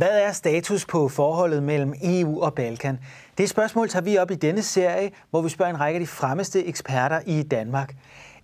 [0.00, 2.98] Hvad er status på forholdet mellem EU og Balkan?
[3.38, 6.06] Det spørgsmål tager vi op i denne serie, hvor vi spørger en række af de
[6.06, 7.94] fremmeste eksperter i Danmark.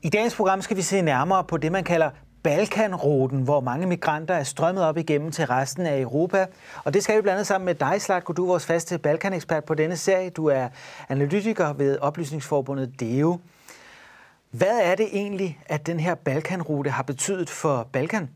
[0.02, 2.10] I dagens program skal vi se nærmere på det, man kalder
[2.42, 6.46] Balkanruten, hvor mange migranter er strømmet op igennem til resten af Europa.
[6.84, 8.32] Og det skal vi blandt andet sammen med dig, Slatko.
[8.32, 10.30] Du er vores faste Balkanekspert på denne serie.
[10.30, 10.68] Du er
[11.08, 13.38] analytiker ved Oplysningsforbundet DEO.
[14.50, 18.28] Hvad er det egentlig, at den her Balkanrute har betydet for Balkan?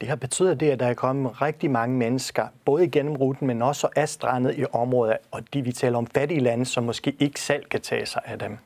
[0.00, 3.62] Det har betydet det, at der er kommet rigtig mange mennesker, både igennem ruten, men
[3.62, 7.40] også er strandet i områder, og de vi taler om fattige lande, som måske ikke
[7.40, 8.58] selv kan tage sig af dem.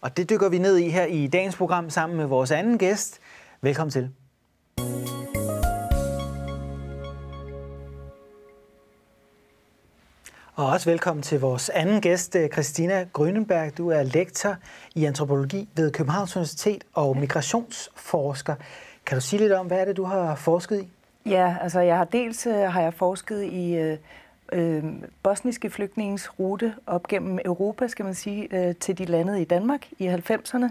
[0.00, 3.20] Og det dykker vi ned i her i dagens program sammen med vores anden gæst.
[3.60, 4.10] Velkommen til.
[10.54, 13.78] Og også velkommen til vores anden gæst, øh, Christina Grønenberg.
[13.78, 14.56] Du er lektor
[14.94, 18.54] i antropologi ved Københavns Universitet og migrationsforsker.
[19.06, 20.88] Kan du sige lidt om, hvad er det, du har forsket i?
[21.30, 23.98] Ja, altså jeg har dels øh, har jeg forsket i øh,
[24.52, 24.84] øh,
[25.22, 29.86] bosniske flygtningens rute op gennem Europa, skal man sige, øh, til de landede i Danmark
[29.98, 30.64] i 90'erne,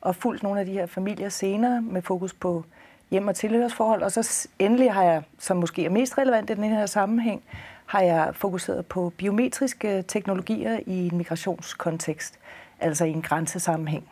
[0.00, 2.64] og fulgt nogle af de her familier senere med fokus på
[3.10, 4.02] hjem- og tilhørsforhold.
[4.02, 7.42] Og så endelig har jeg, som måske er mest relevant i den her sammenhæng,
[7.86, 12.38] har jeg fokuseret på biometriske øh, teknologier i en migrationskontekst,
[12.80, 14.04] altså i en grænsesammenhæng.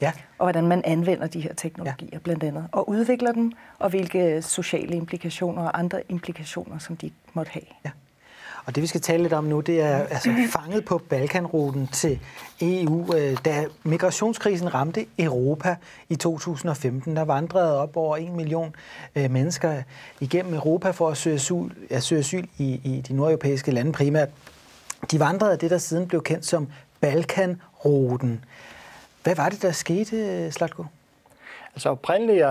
[0.00, 0.12] Ja.
[0.38, 2.18] Og hvordan man anvender de her teknologier ja.
[2.18, 7.50] blandt andet, og udvikler dem, og hvilke sociale implikationer og andre implikationer, som de måtte
[7.52, 7.64] have.
[7.84, 7.90] Ja.
[8.66, 12.20] Og det vi skal tale lidt om nu, det er altså fanget på Balkanruten til
[12.60, 13.14] EU.
[13.16, 15.76] Øh, da migrationskrisen ramte Europa
[16.08, 18.74] i 2015, der vandrede op over en million
[19.16, 19.82] øh, mennesker
[20.20, 24.28] igennem Europa for at søge asyl, ja, søge asyl i, i de nordeuropæiske lande primært.
[25.10, 26.68] De vandrede det, der siden blev kendt som
[27.00, 28.44] Balkanruten.
[29.24, 30.84] Hvad var det, der skete, Slatko?
[31.74, 32.46] Altså oprindeligt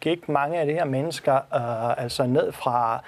[0.00, 3.04] gik mange af de her mennesker øh, altså ned fra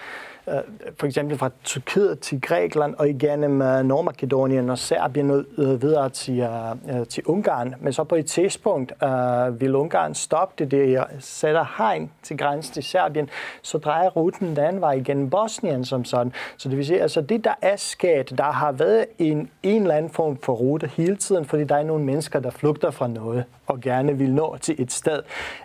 [0.48, 0.54] Øh,
[0.98, 6.38] for eksempel fra Tyrkiet til Grækenland og igennem øh, Nordmakedonien og Serbien øh, videre til,
[6.40, 7.74] øh, til Ungarn.
[7.80, 12.74] Men så på et tidspunkt uh, vil Ungarn stoppe det, det sætter hegn til grænsen
[12.74, 13.30] til Serbien,
[13.62, 16.32] så drejer ruten den vej igennem Bosnien som sådan.
[16.56, 19.94] Så det vil sige, altså det der er sket, der har været en, en eller
[19.94, 23.44] anden form for rute hele tiden, fordi der er nogle mennesker, der flugter fra noget
[23.66, 25.22] og gerne vil nå til et sted.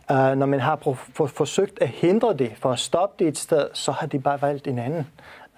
[0.10, 0.96] Uh, når man har
[1.28, 4.68] forsøgt at hindre det for at stoppe det et sted, så har de bare valgt
[4.70, 5.08] en anden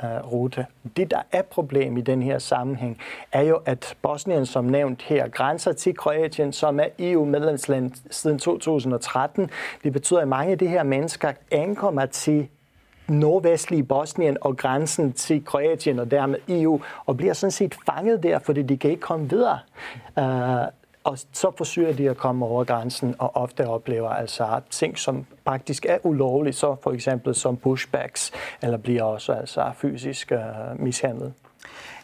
[0.03, 0.65] øh, rute.
[0.97, 2.97] Det, der er problem i den her sammenhæng,
[3.31, 9.49] er jo, at Bosnien, som nævnt her, grænser til Kroatien, som er EU-medlemsland siden 2013.
[9.83, 12.47] Det betyder, at mange af de her mennesker ankommer til
[13.07, 18.39] nordvestlige Bosnien og grænsen til Kroatien og dermed EU, og bliver sådan set fanget der,
[18.39, 19.59] fordi de kan ikke komme videre.
[20.17, 25.25] Uh, og så forsøger de at komme over grænsen, og ofte oplever altså ting, som
[25.43, 28.31] faktisk er ulovlige, så for eksempel som pushbacks,
[28.61, 30.39] eller bliver også altså fysisk øh,
[30.79, 31.33] mishandlet.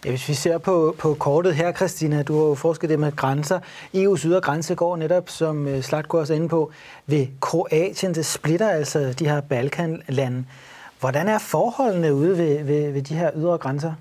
[0.05, 3.15] Ja, hvis vi ser på, på kortet her, Christina, du har jo forsket det med
[3.15, 3.59] grænser.
[3.95, 6.71] EU's ydre grænse går netop, som øh, Slatko også inde på,
[7.05, 8.15] ved Kroatien.
[8.15, 10.45] Det splitter altså de her Balkanlande.
[10.99, 13.93] Hvordan er forholdene ude ved, ved, ved de her ydre grænser?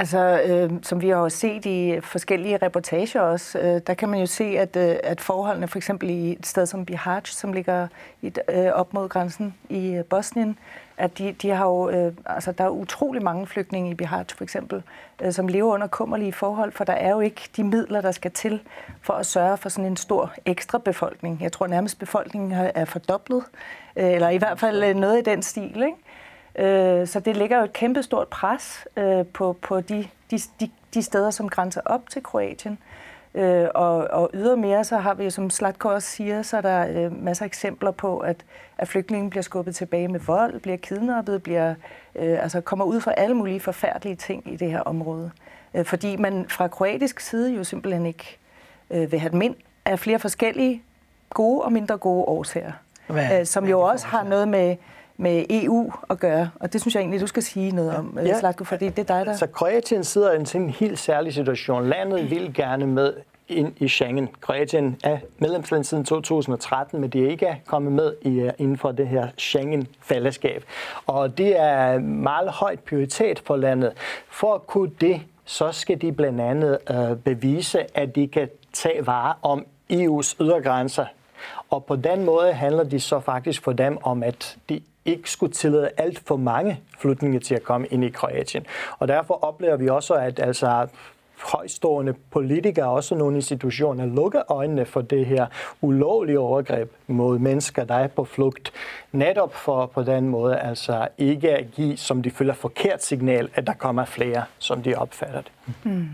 [0.00, 4.26] Altså, øh, som vi har set i forskellige reportager også, øh, der kan man jo
[4.26, 7.88] se, at, øh, at forholdene for eksempel i et sted som Bihać, som ligger
[8.22, 10.58] i, øh, op mod grænsen i øh, Bosnien,
[10.96, 14.44] at de, de har jo, øh, altså der er utrolig mange flygtninge i Bihać for
[14.44, 14.82] eksempel,
[15.22, 18.30] øh, som lever under kummerlige forhold, for der er jo ikke de midler, der skal
[18.30, 18.60] til
[19.02, 21.38] for at sørge for sådan en stor ekstra befolkning.
[21.42, 23.44] Jeg tror nærmest befolkningen er fordoblet,
[23.96, 25.96] øh, eller i hvert fald øh, noget i den stil, ikke?
[26.58, 31.02] Øh, så det ligger jo et kæmpestort pres øh, på, på de, de, de, de
[31.02, 32.78] steder, som grænser op til Kroatien.
[33.34, 37.22] Øh, og, og ydermere så har vi, som Slatko også siger, så er der øh,
[37.24, 38.36] masser af eksempler på, at,
[38.78, 41.74] at flygtningen bliver skubbet tilbage med vold, bliver kidnappet, bliver,
[42.14, 45.30] øh, altså kommer ud for alle mulige forfærdelige ting i det her område.
[45.74, 48.38] Øh, fordi man fra kroatisk side jo simpelthen ikke
[48.90, 49.54] øh, vil have dem ind
[49.84, 50.82] af flere forskellige
[51.30, 52.72] gode og mindre gode årsager.
[53.06, 54.76] Hvad, øh, som jo også har noget med
[55.20, 58.26] med EU at gøre, og det synes jeg egentlig, du skal sige noget om, øh,
[58.26, 58.38] ja.
[58.38, 59.36] Slatko, fordi det er dig, der...
[59.36, 61.88] Så Kroatien sidder i en, en helt særlig situation.
[61.88, 63.12] Landet vil gerne med
[63.48, 64.28] ind i Schengen.
[64.40, 68.92] Kroatien er medlemsland siden 2013, men de er ikke kommet med i, øh, inden for
[68.92, 70.64] det her Schengen-fællesskab.
[71.06, 73.92] Og det er meget højt prioritet for landet.
[74.28, 79.06] For at kunne det, så skal de blandt andet øh, bevise, at de kan tage
[79.06, 81.04] vare om EU's ydergrænser.
[81.70, 85.52] Og på den måde handler det så faktisk for dem om, at de ikke skulle
[85.52, 88.66] tillade alt for mange flygtninge til at komme ind i Kroatien.
[88.98, 90.86] Og derfor oplever vi også, at altså
[91.42, 95.46] højstående politikere og også nogle institutioner lukker øjnene for det her
[95.80, 98.72] ulovlige overgreb mod mennesker, der er på flugt.
[99.12, 103.66] Netop for på den måde altså ikke at give, som de føler, forkert signal, at
[103.66, 105.52] der kommer flere, som de opfatter det.
[105.82, 106.08] Mm.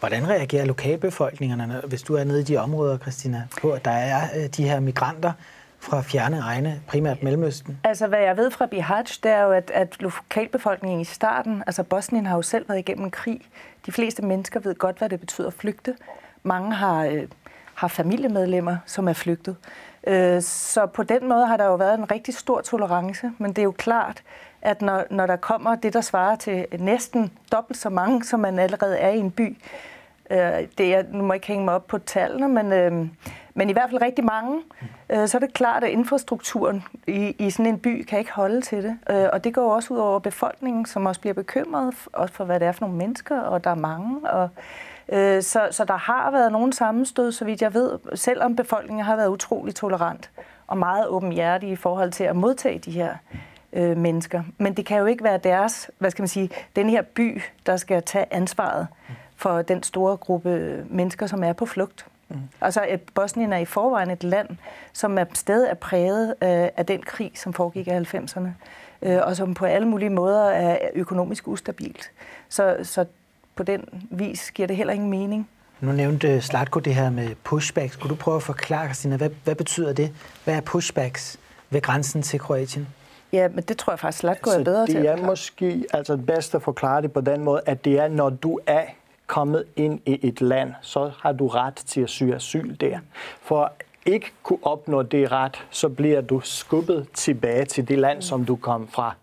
[0.00, 4.20] Hvordan reagerer lokalbefolkningerne, hvis du er nede i de områder, Christina, på at der er
[4.36, 5.32] øh, de her migranter,
[5.84, 7.78] fra fjerne egne, primært Mellemøsten?
[7.84, 11.82] Altså, hvad jeg ved fra Bihaj, det er jo, at, at lokalbefolkningen i starten, altså
[11.82, 13.40] Bosnien har jo selv været igennem en krig.
[13.86, 15.94] De fleste mennesker ved godt, hvad det betyder at flygte.
[16.42, 17.28] Mange har, øh,
[17.74, 19.56] har familiemedlemmer, som er flygtet.
[20.06, 23.58] Øh, så på den måde har der jo været en rigtig stor tolerance, men det
[23.58, 24.22] er jo klart,
[24.62, 28.58] at når, når der kommer det, der svarer til næsten dobbelt så mange, som man
[28.58, 29.56] allerede er i en by,
[30.30, 30.38] øh,
[30.78, 33.06] det er, nu må jeg ikke hænge mig op på tallene, men, øh,
[33.54, 34.62] men i hvert fald rigtig mange,
[35.10, 38.60] øh, så er det klart, at infrastrukturen i, i sådan en by kan ikke holde
[38.60, 38.98] til det.
[39.10, 42.60] Øh, og det går også ud over befolkningen, som også bliver bekymret, også for hvad
[42.60, 44.30] det er for nogle mennesker, og der er mange.
[44.30, 44.48] Og,
[45.08, 49.16] øh, så, så der har været nogle sammenstød, så vidt jeg ved, selvom befolkningen har
[49.16, 50.30] været utrolig tolerant
[50.66, 53.14] og meget åbenhjertig i forhold til at modtage de her
[53.72, 54.42] øh, mennesker.
[54.58, 57.76] Men det kan jo ikke være deres, hvad skal man sige, den her by, der
[57.76, 58.86] skal tage ansvaret
[59.36, 62.06] for den store gruppe mennesker, som er på flugt.
[62.28, 62.36] Mm.
[62.60, 64.48] Altså, at Bosnien er i forvejen et land,
[64.92, 68.48] som er stadig er præget øh, af den krig, som foregik i 90'erne,
[69.02, 72.10] øh, og som på alle mulige måder er økonomisk ustabilt.
[72.48, 73.04] Så, så
[73.54, 75.48] på den vis giver det heller ingen mening.
[75.80, 77.96] Nu nævnte Slatko det her med pushbacks.
[77.96, 80.12] Kunne du prøve at forklare, Christina, hvad, hvad betyder det?
[80.44, 81.38] Hvad er pushbacks
[81.70, 82.88] ved grænsen til Kroatien?
[83.32, 86.16] Ja, men det tror jeg faktisk, Slatko er bedre det til Det er måske altså
[86.16, 88.84] bedst at forklare det på den måde, at det er, når du er
[89.26, 92.98] kommet ind i et land, så har du ret til at søge asyl der.
[93.40, 93.72] For
[94.06, 98.56] ikke kunne opnå det ret, så bliver du skubbet tilbage til det land, som du
[98.56, 99.14] kom fra.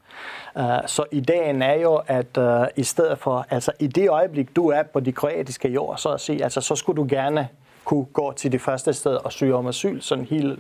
[0.56, 4.68] Uh, så ideen er jo, at uh, i stedet for, altså i det øjeblik, du
[4.68, 7.48] er på de kroatiske jord, så at sige, altså så skulle du gerne
[7.86, 10.60] kunne gå til det første sted og søge om asyl, sådan helt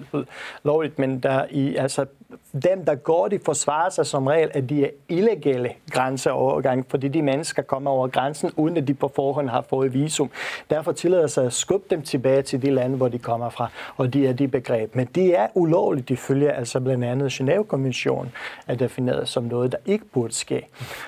[0.63, 2.05] lovligt, men der i, altså,
[2.63, 7.21] dem, der går, de forsvarer sig som regel, at de er illegale grænseovergang, fordi de
[7.21, 10.29] mennesker kommer over grænsen, uden at de på forhånd har fået visum.
[10.69, 14.13] Derfor tillader sig at skubbe dem tilbage til de lande, hvor de kommer fra, og
[14.13, 14.95] de er de begreb.
[14.95, 18.31] Men det er ulovligt, de følger altså blandt andet Genève-konventionen,
[18.67, 20.67] er defineret som noget, der ikke burde ske.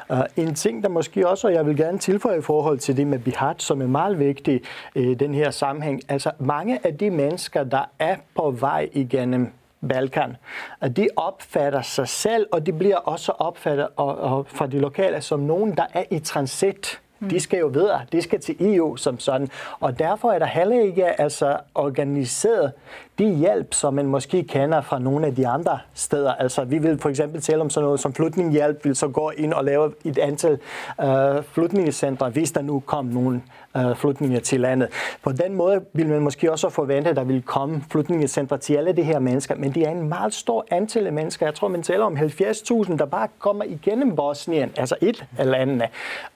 [0.09, 3.07] Uh, en ting, der måske også, og jeg vil gerne tilføje i forhold til det
[3.07, 4.61] med Bihat, som er meget vigtig
[4.95, 9.51] i den her sammenhæng, altså mange af de mennesker, der er på vej igennem
[9.89, 10.37] Balkan,
[10.95, 15.39] de opfatter sig selv, og de bliver også opfattet og, og fra de lokale som
[15.39, 16.99] nogen, der er i transit.
[17.29, 18.01] De skal jo videre.
[18.11, 19.49] De skal til EU som sådan.
[19.79, 22.71] Og derfor er der heller ikke altså, organiseret
[23.19, 26.33] de hjælp, som man måske kender fra nogle af de andre steder.
[26.33, 29.53] Altså, vi vil for eksempel tale om sådan noget som flygtningehjælp, vil så gå ind
[29.53, 30.59] og lave et antal
[31.01, 33.41] øh, flygtningecentre, hvis der nu kom nogle
[33.77, 34.89] øh, flygtninge til landet.
[35.23, 38.93] På den måde vil man måske også forvente, at der vil komme flygtningecentre til alle
[38.93, 41.45] de her mennesker, men det er en meget stor antal af mennesker.
[41.45, 45.87] Jeg tror, man taler om 70.000, der bare kommer igennem Bosnien, altså et af landene,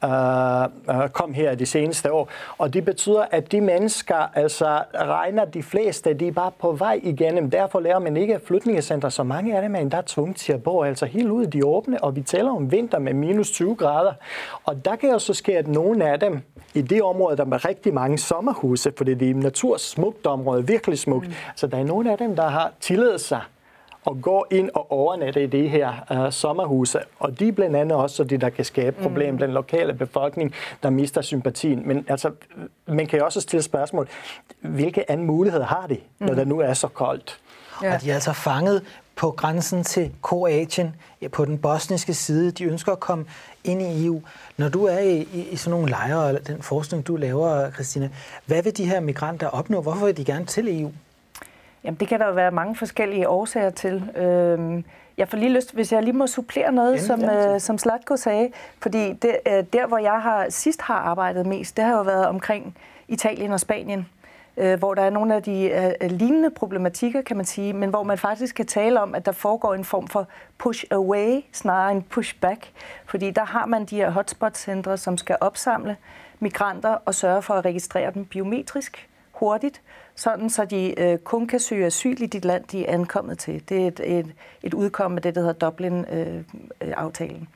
[0.04, 2.30] øh, øh, kom her de seneste år.
[2.58, 7.00] Og det betyder, at de mennesker, altså regner de fleste, de er bare på vej
[7.04, 7.52] igennem.
[7.52, 9.12] Derfor lærer man ikke flytningecentre.
[9.12, 11.66] så mange af dem er endda tvunget til at bo altså helt ude i de
[11.66, 14.14] åbne, og vi taler om vinter med minus 20 grader.
[14.64, 16.42] Og der kan jo så ske, at nogle af dem
[16.78, 21.00] i det område, der er rigtig mange sommerhuse, for det er et natursmukt område, virkelig
[21.00, 21.28] smukt.
[21.28, 21.34] Mm.
[21.56, 23.42] Så der er nogle af dem, der har tilladet sig
[24.08, 27.00] at gå ind og overnatte i det her uh, sommerhuse.
[27.20, 29.40] Og de er blandt andet også det, der kan skabe problem mm.
[29.40, 30.54] den lokale befolkning,
[30.84, 31.88] der mister sympatien.
[31.88, 32.32] Men altså,
[32.86, 34.08] man kan jo også stille spørgsmål,
[34.60, 36.36] hvilke andre muligheder har de, når mm.
[36.36, 37.40] det nu er så koldt?
[37.84, 37.96] Ja.
[37.96, 38.82] Og de er altså fanget
[39.18, 40.96] på grænsen til Kroatien,
[41.32, 42.52] på den bosniske side.
[42.52, 43.26] De ønsker at komme
[43.64, 44.22] ind i EU.
[44.58, 48.10] Når du er i, i, i sådan nogle lejre, eller den forskning, du laver, Christina,
[48.46, 49.82] hvad vil de her migranter opnå?
[49.82, 50.92] Hvorfor vil de gerne til EU?
[51.84, 54.18] Jamen, det kan der jo være mange forskellige årsager til.
[54.18, 54.84] Øhm,
[55.18, 58.50] jeg får lige lyst, hvis jeg lige må supplere noget, som, øh, som Slatko sagde,
[58.80, 62.26] fordi det, øh, der, hvor jeg har sidst har arbejdet mest, det har jo været
[62.26, 64.08] omkring Italien og Spanien
[64.58, 67.90] øh, hvor der er nogle af de øh, øh, lignende problematikker, kan man sige, men
[67.90, 71.92] hvor man faktisk kan tale om, at der foregår en form for push away snarere
[71.92, 72.72] end push back,
[73.06, 75.98] fordi der har man de her hotspot-centre, som skal opsamle
[76.40, 79.82] migranter og sørge for at registrere dem biometrisk hurtigt,
[80.16, 83.70] sådan så de øh, kun kan søge asyl i dit land, de er ankommet til.
[83.70, 84.34] Det er et, et,
[84.64, 87.48] et udkomme af det, der hedder Dublin-aftalen.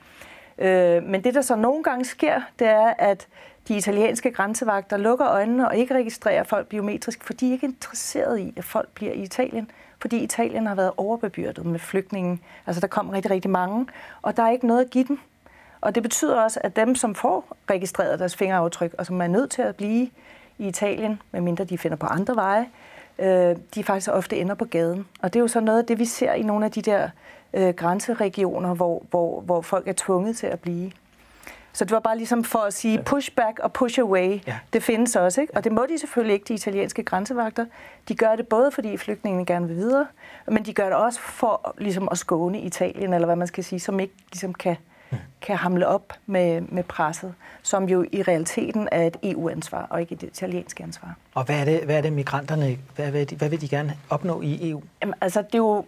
[0.58, 3.27] Øh, øh, men det, der så nogle gange sker, det er, at
[3.71, 8.39] de italienske grænsevagter lukker øjnene og ikke registrerer folk biometrisk, for de er ikke interesseret
[8.39, 9.71] i, at folk bliver i Italien.
[10.01, 12.39] Fordi Italien har været overbebyrdet med flygtninge.
[12.67, 13.87] Altså, der kom rigtig, rigtig mange,
[14.21, 15.19] og der er ikke noget at give dem.
[15.81, 19.51] Og det betyder også, at dem, som får registreret deres fingeraftryk, og som er nødt
[19.51, 20.09] til at blive
[20.57, 22.65] i Italien, medmindre de finder på andre veje,
[23.19, 25.07] øh, de faktisk ofte ender på gaden.
[25.21, 27.09] Og det er jo så noget af det, vi ser i nogle af de der
[27.53, 30.91] øh, grænseregioner, hvor, hvor, hvor folk er tvunget til at blive.
[31.73, 34.39] Så det var bare ligesom for at sige push back og push away.
[34.47, 34.57] Ja.
[34.73, 35.55] Det findes også, ikke?
[35.55, 37.65] Og det må de selvfølgelig ikke, de italienske grænsevagter.
[38.07, 40.07] De gør det både, fordi flygtningene gerne vil videre,
[40.47, 43.79] men de gør det også for ligesom at skåne Italien, eller hvad man skal sige,
[43.79, 44.75] som ikke ligesom kan,
[45.41, 50.13] kan hamle op med, med presset, som jo i realiteten er et EU-ansvar, og ikke
[50.13, 51.15] et italiensk ansvar.
[51.33, 53.97] Og hvad er det, hvad er det migranterne, hvad vil, de, hvad vil de gerne
[54.09, 54.81] opnå i EU?
[55.01, 55.85] Jamen, altså, det er jo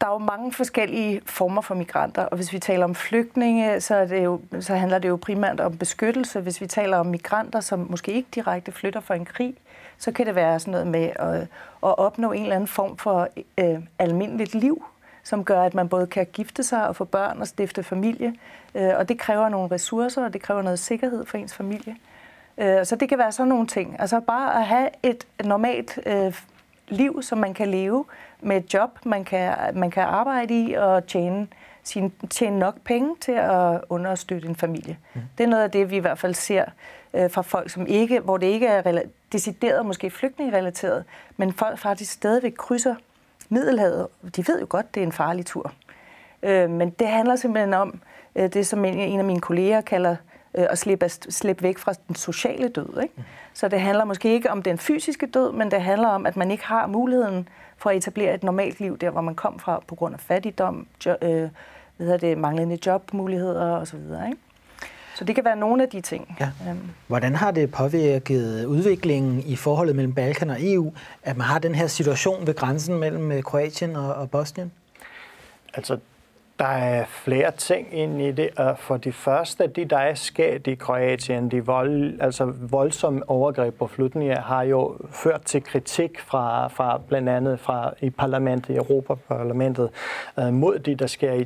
[0.00, 3.94] der er jo mange forskellige former for migranter, og hvis vi taler om flygtninge, så,
[3.94, 6.40] er det jo, så handler det jo primært om beskyttelse.
[6.40, 9.54] Hvis vi taler om migranter, som måske ikke direkte flytter for en krig,
[9.98, 11.40] så kan det være sådan noget med at,
[11.82, 13.28] at opnå en eller anden form for
[13.58, 14.84] øh, almindeligt liv,
[15.22, 18.34] som gør, at man både kan gifte sig og få børn og stifte familie.
[18.74, 21.96] Øh, og det kræver nogle ressourcer, og det kræver noget sikkerhed for ens familie.
[22.58, 23.96] Øh, så det kan være sådan nogle ting.
[23.98, 26.34] Altså bare at have et normalt øh,
[26.88, 28.04] liv, som man kan leve
[28.42, 31.46] med et job, man kan, man kan arbejde i og tjene,
[31.82, 34.96] sin, tjene nok penge til at understøtte en familie.
[35.14, 35.20] Mm.
[35.38, 36.64] Det er noget af det, vi i hvert fald ser
[37.14, 41.04] øh, fra folk, som ikke, hvor det ikke er decideret måske flygtningerelateret,
[41.36, 42.94] men folk faktisk stadigvæk krydser
[43.48, 44.06] Middelhavet.
[44.36, 45.72] De ved jo godt, det er en farlig tur.
[46.42, 48.00] Øh, men det handler simpelthen om
[48.36, 50.16] øh, det, som en, en af mine kolleger kalder
[50.54, 53.02] øh, at slippe, slippe væk fra den sociale død.
[53.02, 53.14] Ikke?
[53.54, 56.50] Så det handler måske ikke om den fysiske død, men det handler om, at man
[56.50, 59.94] ikke har muligheden for at etablere et normalt liv der, hvor man kom fra på
[59.94, 61.48] grund af fattigdom, jo, øh,
[61.96, 63.98] hvad det, manglende jobmuligheder osv.
[63.98, 64.36] Ikke?
[65.14, 66.36] Så det kan være nogle af de ting.
[66.40, 66.50] Ja.
[66.68, 66.90] Øhm.
[67.06, 70.92] Hvordan har det påvirket udviklingen i forholdet mellem Balkan og EU,
[71.22, 74.72] at man har den her situation ved grænsen mellem øh, Kroatien og, og Bosnien?
[75.74, 75.98] Altså,
[76.60, 78.50] der er flere ting ind i det.
[78.76, 83.86] For det første, det der er sket i Kroatien, de vold, altså voldsomme overgreb på
[83.86, 89.90] flygtninge, har jo ført til kritik fra, fra blandt andet fra i parlamentet, Europaparlamentet,
[90.38, 91.44] øh, mod det, der sker i,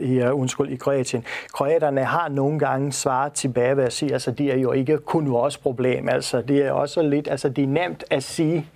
[0.00, 1.24] i, uh, undskyld, i Kroatien.
[1.52, 5.30] Kroaterne har nogle gange svaret tilbage ved at sige, altså de er jo ikke kun
[5.30, 6.08] vores problem.
[6.08, 8.66] Altså det er også lidt, altså det er nemt at sige,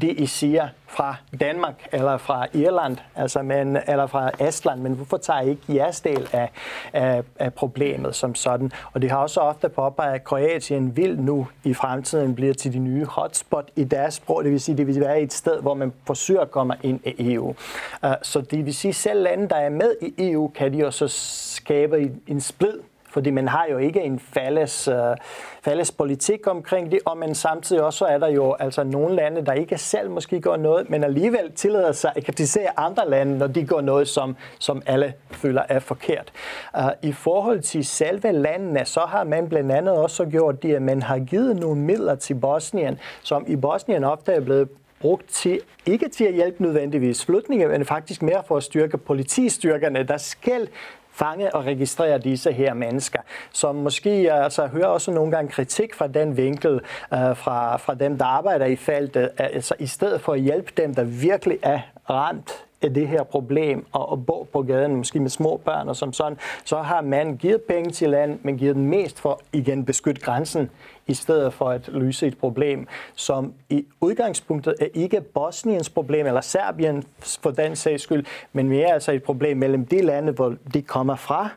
[0.00, 5.16] det I siger fra Danmark eller fra Irland, altså men, eller fra Estland, men hvorfor
[5.16, 6.50] tager I ikke jeres del af,
[6.92, 8.72] af, af problemet som sådan?
[8.92, 12.78] Og det har også ofte påpeget, at Kroatien vil nu i fremtiden blive til de
[12.78, 15.92] nye hotspot i deres sprog, det vil sige, det vil være et sted, hvor man
[16.06, 17.54] forsøger at komme ind i EU.
[18.02, 21.08] Uh, så det vil sige, selv lande, der er med i EU, kan de også
[21.08, 22.78] skabe en splid
[23.14, 25.16] fordi man har jo ikke en fælles, øh,
[25.62, 29.52] fælles politik omkring det, og men samtidig også er der jo altså nogle lande, der
[29.52, 33.66] ikke selv måske gør noget, men alligevel tillader sig at kritisere andre lande, når de
[33.66, 36.32] gør noget, som, som alle føler er forkert.
[36.78, 40.82] Uh, I forhold til selve landene, så har man blandt andet også gjort det, at
[40.82, 44.68] man har givet nogle midler til Bosnien, som i Bosnien ofte er blevet
[45.00, 50.02] brugt til, ikke til at hjælpe nødvendigvis flygtninge, men faktisk mere for at styrke politistyrkerne,
[50.02, 50.68] der skal
[51.14, 53.20] fange og registrere disse her mennesker,
[53.52, 56.74] som måske altså, hører også nogle gange kritik fra den vinkel
[57.14, 60.94] øh, fra, fra dem, der arbejder i feltet, altså i stedet for at hjælpe dem,
[60.94, 61.80] der virkelig er
[62.10, 66.12] ramt det her problem og, og bo på gaden, måske med små børn og som
[66.12, 70.20] sådan, så har man givet penge til land, men givet den mest for igen beskytte
[70.20, 70.70] grænsen,
[71.06, 76.40] i stedet for at løse et problem, som i udgangspunktet er ikke Bosniens problem, eller
[76.40, 80.82] Serbien for den sags skyld, men mere altså et problem mellem de lande, hvor de
[80.82, 81.48] kommer fra,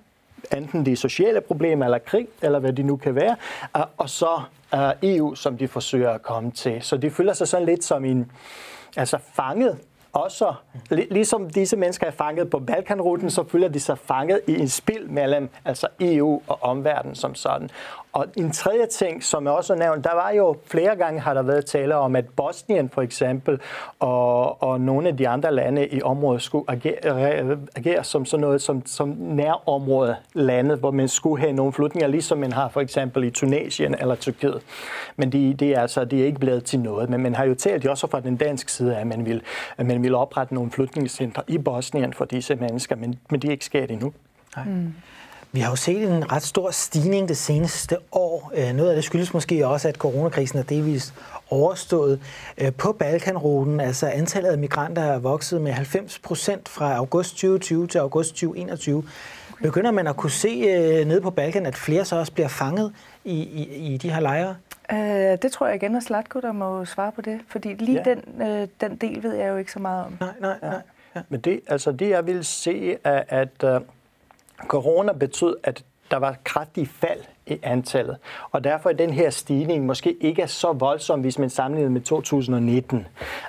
[0.57, 3.35] enten de sociale problemer eller krig, eller hvad de nu kan være,
[3.97, 4.41] og så
[4.73, 6.81] øh, EU, som de forsøger at komme til.
[6.81, 8.31] Så de føler sig sådan lidt som en,
[8.97, 9.77] altså fanget
[10.13, 10.53] også,
[10.89, 15.09] ligesom disse mennesker er fanget på Balkanruten, så føler de sig fanget i en spil
[15.09, 17.69] mellem altså EU og omverdenen som sådan.
[18.13, 21.41] Og en tredje ting, som jeg også nævnt, der var jo flere gange har der
[21.41, 23.59] været tale om, at Bosnien for eksempel
[23.99, 28.61] og, og nogle af de andre lande i området skulle agere, agere som sådan noget
[28.61, 33.23] som, som nærområde lande, hvor man skulle have nogle flytninger, ligesom man har for eksempel
[33.23, 34.61] i Tunesien eller Tyrkiet.
[35.15, 37.09] Men det de er altså de er ikke blevet til noget.
[37.09, 39.41] Men man har jo talt også fra den danske side, at man vil,
[39.77, 43.51] at man vil oprette nogle flytningscentre i Bosnien for disse mennesker, men, men det er
[43.51, 44.13] ikke sket endnu.
[44.55, 44.65] Nej.
[44.65, 44.93] Mm.
[45.51, 48.51] Vi har jo set en ret stor stigning det seneste år.
[48.55, 51.13] Øh, noget af det skyldes måske også, at coronakrisen er delvis
[51.49, 52.19] overstået.
[52.57, 57.87] Øh, på Balkanruten, altså antallet af migranter er vokset med 90 procent fra august 2020
[57.87, 59.03] til august 2021.
[59.61, 62.93] Begynder man at kunne se øh, nede på Balkan, at flere så også bliver fanget
[63.27, 64.55] i, i, i de her lejre?
[64.91, 64.97] Uh,
[65.41, 67.39] det tror jeg igen er Slatko, der må svare på det.
[67.47, 68.15] Fordi lige ja.
[68.15, 68.23] den,
[68.61, 70.17] uh, den del ved jeg jo ikke så meget om.
[70.19, 70.81] Nej, nej, nej.
[71.15, 71.21] Ja.
[71.29, 73.81] Men det, altså det jeg vil se, er, at uh,
[74.67, 78.17] corona betød, at der var kraftig fald i antallet.
[78.51, 83.07] Og derfor er den her stigning måske ikke så voldsom, hvis man sammenligner med 2019.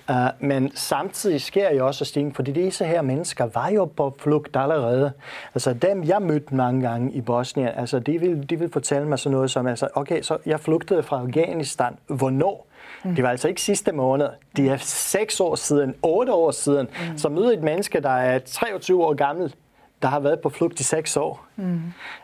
[0.08, 4.56] Uh, men samtidig sker jo også stigning, fordi disse her mennesker var jo på flugt
[4.56, 5.12] allerede.
[5.54, 9.18] Altså dem, jeg mødte mange gange i Bosnien, altså de vil, de vil fortælle mig
[9.18, 11.96] sådan noget som, altså, okay, så jeg flugtede fra Afghanistan.
[12.06, 12.66] Hvornår?
[13.04, 13.14] Mm.
[13.14, 14.28] Det var altså ikke sidste måned.
[14.56, 16.88] Det er seks år siden, otte år siden.
[17.10, 17.18] Mm.
[17.18, 19.54] Så møder et menneske, der er 23 år gammel,
[20.02, 21.46] der har været på flugt i seks år.
[21.56, 21.80] Mm.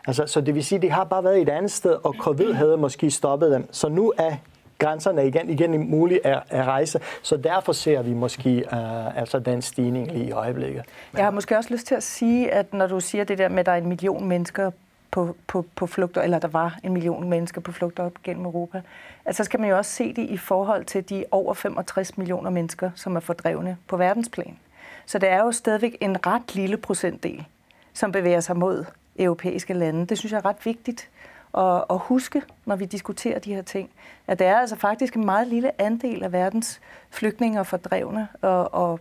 [0.07, 2.53] Altså, så det vil sige, at de har bare været et andet sted, og covid
[2.53, 3.67] havde måske stoppet dem.
[3.71, 4.35] Så nu er
[4.79, 9.61] grænserne igen, igen mulige at, at rejse, så derfor ser vi måske uh, altså den
[9.61, 10.83] stigning lige i øjeblikket.
[11.13, 13.59] Jeg har måske også lyst til at sige, at når du siger det der med,
[13.59, 14.71] at der er en million mennesker
[15.11, 18.81] på, på, på flugt, eller der var en million mennesker på flugt op gennem Europa,
[19.25, 22.91] altså skal man jo også se det i forhold til de over 65 millioner mennesker,
[22.95, 24.57] som er fordrevne på verdensplan.
[25.05, 27.45] Så det er jo stadigvæk en ret lille procentdel
[27.95, 28.85] som bevæger sig mod
[29.19, 30.05] europæiske lande.
[30.05, 31.09] Det synes jeg er ret vigtigt
[31.57, 33.89] at, at huske, når vi diskuterer de her ting.
[34.27, 38.73] At det er altså faktisk en meget lille andel af verdens flygtninge og fordrevne og,
[38.73, 38.99] og,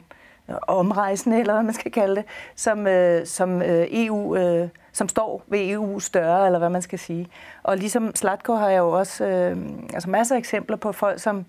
[0.48, 2.24] og omrejsende, eller hvad man skal kalde det,
[2.56, 4.36] som, øh, som øh, EU...
[4.36, 7.28] Øh, som står ved EU større, eller hvad man skal sige.
[7.62, 9.56] Og ligesom Slatko har jeg jo også øh,
[9.94, 11.46] altså masser af eksempler på folk, som,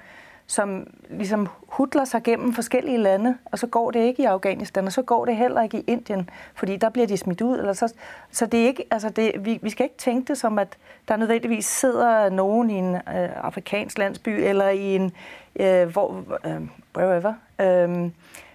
[0.47, 4.91] som ligesom hudler sig gennem forskellige lande, og så går det ikke i Afghanistan, og
[4.91, 7.57] så går det heller ikke i Indien, fordi der bliver de smidt ud.
[7.57, 7.93] Eller så,
[8.31, 11.15] så det er ikke, altså det, vi, vi skal ikke tænke det som, at der
[11.15, 13.01] nødvendigvis sidder nogen i en øh,
[13.43, 15.11] afrikansk landsby, eller i en,
[15.59, 16.61] øh, hvor, øh,
[16.97, 18.11] wherever, øh,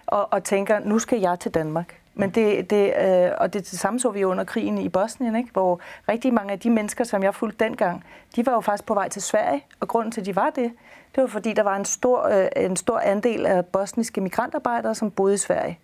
[0.07, 2.00] og, og tænker, nu skal jeg til Danmark.
[2.13, 5.49] Men det, det, øh, og det, det samme så vi under krigen i Bosnien, ikke?
[5.53, 8.03] hvor rigtig mange af de mennesker, som jeg fulgte dengang,
[8.35, 10.71] de var jo faktisk på vej til Sverige, og grunden til, at de var det,
[11.15, 15.11] det var fordi, der var en stor, øh, en stor andel af bosniske migrantarbejdere, som
[15.11, 15.79] boede i Sverige.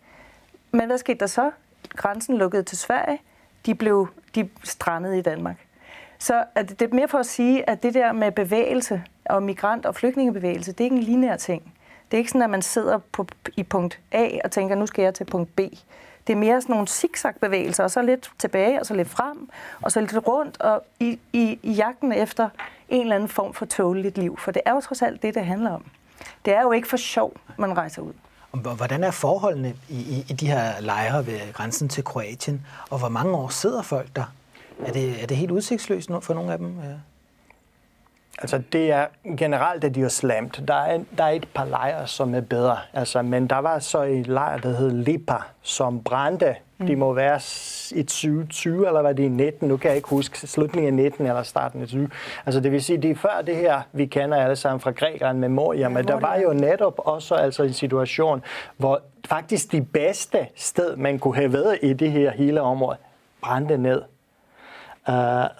[0.71, 1.51] Men hvad skete der så?
[1.89, 3.19] Grænsen lukkede til Sverige.
[3.65, 5.65] De blev de strandede i Danmark.
[6.19, 9.85] Så at det er mere for at sige, at det der med bevægelse og migrant-
[9.85, 11.73] og flygtningebevægelse, det er ikke en lineær ting.
[12.11, 15.03] Det er ikke sådan, at man sidder på, i punkt A og tænker, nu skal
[15.03, 15.59] jeg til punkt B.
[16.27, 19.49] Det er mere sådan nogle zigzag-bevægelser, og så lidt tilbage, og så lidt frem,
[19.81, 22.49] og så lidt rundt, og i, i, i jagten efter
[22.89, 24.37] en eller anden form for tåleligt liv.
[24.39, 25.85] For det er jo trods alt det, det handler om.
[26.45, 28.13] Det er jo ikke for sjov, man rejser ud.
[28.51, 33.09] Hvordan er forholdene i, i, i de her lejre ved grænsen til Kroatien, og hvor
[33.09, 34.33] mange år sidder folk der?
[34.85, 36.79] Er det, er det helt udsigtsløst for nogle af dem?
[36.83, 36.93] Ja.
[38.37, 39.05] Altså det er
[39.37, 40.63] generelt er de jo slemt.
[40.67, 42.77] Der er, der er et par lejre, som er bedre.
[42.93, 46.55] Altså, men der var så en lejr, der hed Lipa, som brændte.
[46.77, 46.87] Mm.
[46.87, 47.39] De må være
[47.95, 49.67] i 2020, eller hvad det er 19.
[49.67, 52.09] Nu kan jeg ikke huske slutningen af 19 eller starten af 20.
[52.45, 55.37] Altså det vil sige, det er før det her, vi kender alle sammen fra Grækenland
[55.37, 58.43] med Moria, men der var jo netop også altså en situation,
[58.77, 62.97] hvor faktisk de bedste sted, man kunne have været i det her hele område,
[63.41, 64.01] brændte ned.
[65.07, 65.13] Uh,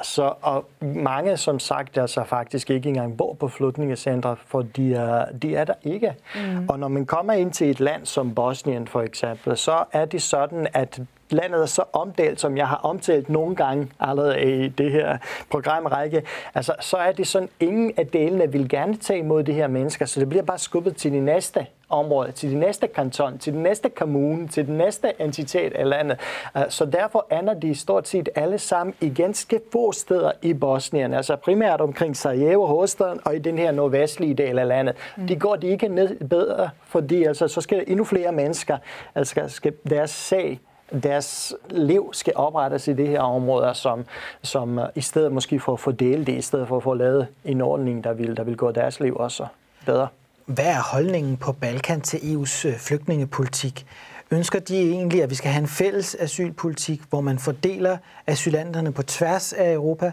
[0.04, 5.26] så, og mange, som sagt, altså faktisk ikke engang bor på flygtningecentre, for de er,
[5.42, 6.16] de er der ikke.
[6.36, 6.70] Mm.
[6.70, 10.22] Og når man kommer ind til et land som Bosnien for eksempel, så er det
[10.22, 14.92] sådan, at landet er så omdelt, som jeg har omtalt nogle gange allerede i det
[14.92, 15.18] her
[15.52, 16.24] programrække,
[16.56, 20.06] altså, så er det sådan, ingen af delene vil gerne tage imod de her mennesker,
[20.06, 23.64] så det bliver bare skubbet til de næste område, til de næste kanton, til den
[23.64, 26.20] næste kommune, til den næste entitet af landet.
[26.58, 31.14] Øh, så derfor ender de stort set alle sammen i ganske få steder i Bosnien,
[31.14, 34.96] altså primært omkring Sarajevo, hovedstaden, og i den her nordvestlige del af landet.
[35.18, 35.28] Mm.
[35.28, 38.78] De går de ikke ned bedre, fordi altså, så skal endnu flere mennesker,
[39.16, 40.60] altså skal deres sag
[41.04, 44.06] deres liv skal oprettes i det her område, som,
[44.42, 47.28] som øh, i stedet måske for at fordele det, i stedet for at få lavet
[47.46, 49.46] en ordning, der vil, der vil gå deres liv også
[49.86, 50.08] bedre.
[50.46, 53.86] Hvad er holdningen på Balkan til EU's øh, flygtningepolitik?
[54.32, 57.98] Ønsker de egentlig, at vi skal have en fælles asylpolitik, hvor man fordeler
[58.28, 60.12] asylanterne på tværs af Europa?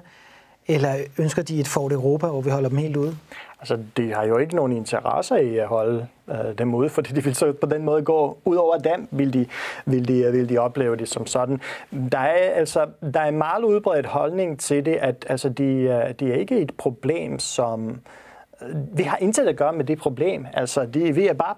[0.66, 3.16] Eller ønsker de et Fort Europa, hvor vi holder dem helt ude?
[3.61, 7.24] Altså, de har jo ikke nogen interesse i at holde øh, dem ude, fordi de
[7.24, 9.46] vil så på den måde gå ud over dem, vil de,
[9.87, 11.61] vil de, vil de opleve det som sådan.
[12.12, 16.14] Der er, altså, der er en meget udbredt holdning til det, at altså, de, øh,
[16.20, 18.00] de er ikke et problem, som...
[18.62, 20.46] Øh, vi har intet at gøre med det problem.
[20.53, 21.55] Altså, de, vi er bare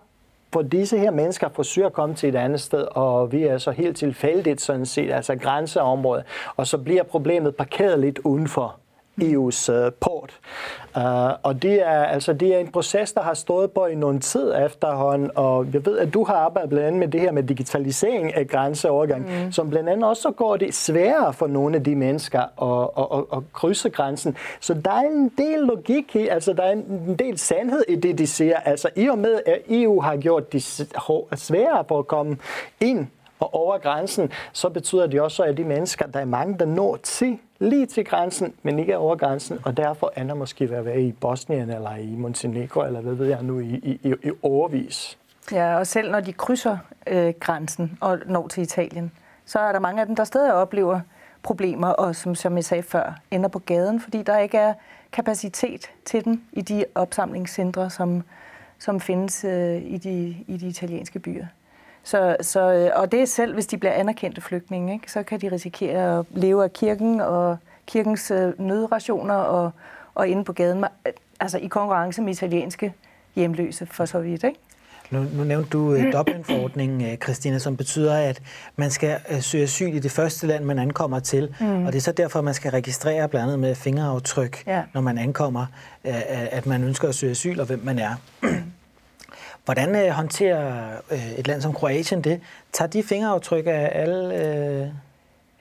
[0.53, 3.71] for disse her mennesker forsøger at komme til et andet sted, og vi er så
[3.71, 6.25] helt tilfældigt sådan set, altså grænseområdet,
[6.57, 8.77] og så bliver problemet parkeret lidt udenfor
[9.23, 10.41] EU's uh, port.
[10.97, 11.03] Uh,
[11.43, 14.55] og det er, altså, det er en proces, der har stået på i nogle tid
[14.65, 18.35] efterhånden, og jeg ved, at du har arbejdet blandt andet med det her med digitalisering
[18.35, 19.53] af grænseovergang, mm.
[19.53, 23.39] som blandt andet også går det sværere for nogle af de mennesker at, at, at,
[23.39, 24.37] at krydse grænsen.
[24.61, 28.19] Så der er en del logik i, altså der er en del sandhed i det,
[28.19, 28.57] de siger.
[28.57, 30.63] Altså i og med, at EU har gjort det
[31.37, 32.37] sværere for at komme
[32.81, 33.07] ind
[33.41, 36.97] og over grænsen, så betyder det også, at de mennesker, der er mange, der når
[36.97, 41.01] til lige til grænsen, men ikke over grænsen, og derfor ender måske ved at være
[41.01, 45.19] i Bosnien eller i Montenegro, eller hvad ved jeg nu, i, i, i overvis.
[45.53, 49.13] Ja, og selv når de krydser øh, grænsen og når til Italien,
[49.45, 51.01] så er der mange af dem, der stadig oplever
[51.43, 54.75] problemer, og som, som jeg sagde før, ender på gaden, fordi der ikke er
[55.13, 58.23] kapacitet til dem i de opsamlingscentre, som,
[58.79, 61.47] som findes øh, i, de, i de italienske byer.
[62.07, 65.13] Så, så, øh, og det er selv, hvis de bliver anerkendte flygtninge, ikke?
[65.13, 69.71] så kan de risikere at leve af kirken og kirkens øh, nødrationer og,
[70.15, 70.85] og inde på gaden,
[71.41, 72.93] altså i konkurrence med italienske
[73.35, 74.45] hjemløse for så vidt.
[74.45, 74.59] Ikke?
[75.11, 78.43] Nu, nu nævnte du uh, Dublin-forordningen, Christina, som betyder, at
[78.77, 81.55] man skal søge asyl i det første land, man ankommer til.
[81.61, 81.87] Mm.
[81.87, 84.83] Og det er så derfor, man skal registrere blandt andet med fingeraftryk, ja.
[84.95, 85.67] når man ankommer,
[86.05, 88.15] at man ønsker at søge asyl og hvem man er.
[89.67, 92.41] Hvordan øh, håndterer øh, et land som Kroatien det?
[92.73, 94.45] Tager de fingeraftryk af alle...
[94.45, 94.89] Øh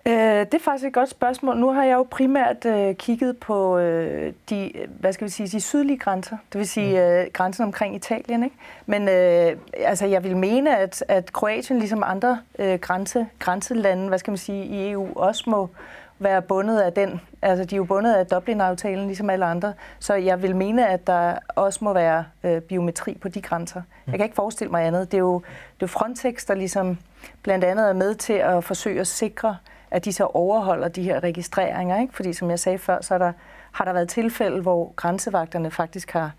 [0.05, 1.57] det er faktisk et godt spørgsmål.
[1.57, 5.61] Nu har jeg jo primært øh, kigget på øh, de, hvad skal vi sige, de
[5.61, 6.95] sydlige grænser, det vil sige mm.
[6.95, 8.43] øh, grænsen omkring Italien.
[8.43, 8.55] Ikke?
[8.85, 14.17] Men øh, altså, jeg vil mene, at, at Kroatien, ligesom andre øh, grænse, grænselande, hvad
[14.17, 15.69] skal man sige, i EU, også må,
[16.19, 17.21] være bundet af den.
[17.41, 19.73] Altså, de er jo bundet af Dublin-aftalen, ligesom alle andre.
[19.99, 23.81] Så jeg vil mene, at der også må være øh, biometri på de grænser.
[24.07, 25.11] Jeg kan ikke forestille mig andet.
[25.11, 25.41] Det er jo,
[25.79, 26.97] det er Frontex, der ligesom
[27.43, 29.57] blandt andet er med til at forsøge at sikre,
[29.91, 32.01] at de så overholder de her registreringer.
[32.01, 32.13] Ikke?
[32.13, 33.31] Fordi som jeg sagde før, så er der,
[33.71, 36.31] har der været tilfælde, hvor grænsevagterne faktisk har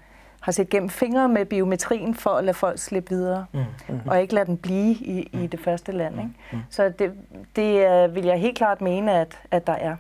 [0.47, 3.61] har set gennem fingre med biometrien for at lade folk slippe videre, mm.
[3.89, 4.01] Mm.
[4.07, 6.15] og ikke lade dem blive i, i det første land.
[6.15, 6.31] Ikke?
[6.53, 6.59] Mm.
[6.71, 7.13] Så det,
[7.57, 9.97] det vil jeg helt klart mene, at, at der er.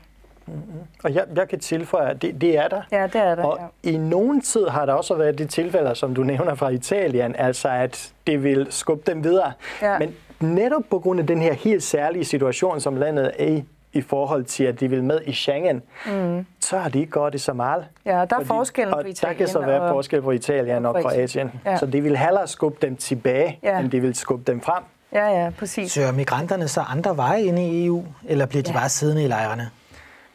[0.46, 0.62] Mm-hmm.
[1.04, 2.82] Og jeg, jeg kan tilføje, at det, det er der.
[2.92, 3.42] Ja, det er der.
[3.42, 3.90] Og ja.
[3.90, 7.68] i nogen tid har der også været de tilfælde, som du nævner fra Italien, altså
[7.68, 9.52] at det vil skubbe dem videre.
[9.82, 9.98] Ja.
[9.98, 13.64] Men netop på grund af den her helt særlige situation, som landet er i,
[13.96, 16.46] i forhold til, at de vil med i Schengen, mm.
[16.60, 17.84] så har de ikke gjort det så meget.
[18.04, 19.38] Ja, der er fordi, forskellen på Italien.
[19.38, 21.52] der kan så være og, forskel på Italien og, og Kroatien.
[21.64, 21.76] Ja.
[21.76, 23.78] Så de vil hellere skubbe dem tilbage, ja.
[23.78, 24.82] end de vil skubbe dem frem.
[25.12, 25.92] Ja, ja, præcis.
[25.92, 28.78] Søger migranterne så andre veje ind i EU, eller bliver de ja.
[28.78, 29.70] bare siddende i lejrene?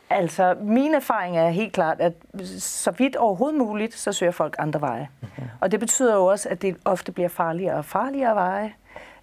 [0.10, 2.14] Altså, min erfaring er helt klart, at
[2.58, 5.10] så vidt overhovedet muligt, så søger folk andre veje.
[5.22, 5.44] Mm-hmm.
[5.60, 8.74] Og det betyder jo også, at det ofte bliver farligere og farligere veje.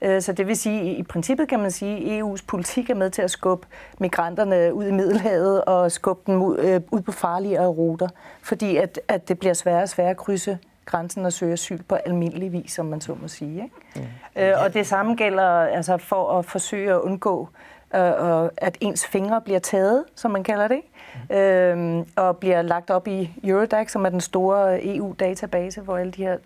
[0.02, 3.10] Øh, så det vil sige, i princippet kan man sige, at EU's politik er med
[3.10, 3.66] til at skubbe
[4.00, 8.08] migranterne ud i Middelhavet og skubbe dem ud, øh, ud på farligere ruter,
[8.42, 11.94] fordi at, at det bliver sværere og sværere at krydse grænsen og søge asyl på
[11.94, 13.62] almindelig vis, som man så må sige.
[13.62, 14.06] Ikke?
[14.36, 14.42] Mm.
[14.42, 17.48] Øh, og det samme gælder altså for at forsøge at undgå,
[17.94, 20.80] øh, at ens fingre bliver taget, som man kalder det,
[21.30, 21.36] mm.
[21.36, 26.22] øh, og bliver lagt op i Eurodac, som er den store EU-database, hvor alle de
[26.22, 26.36] her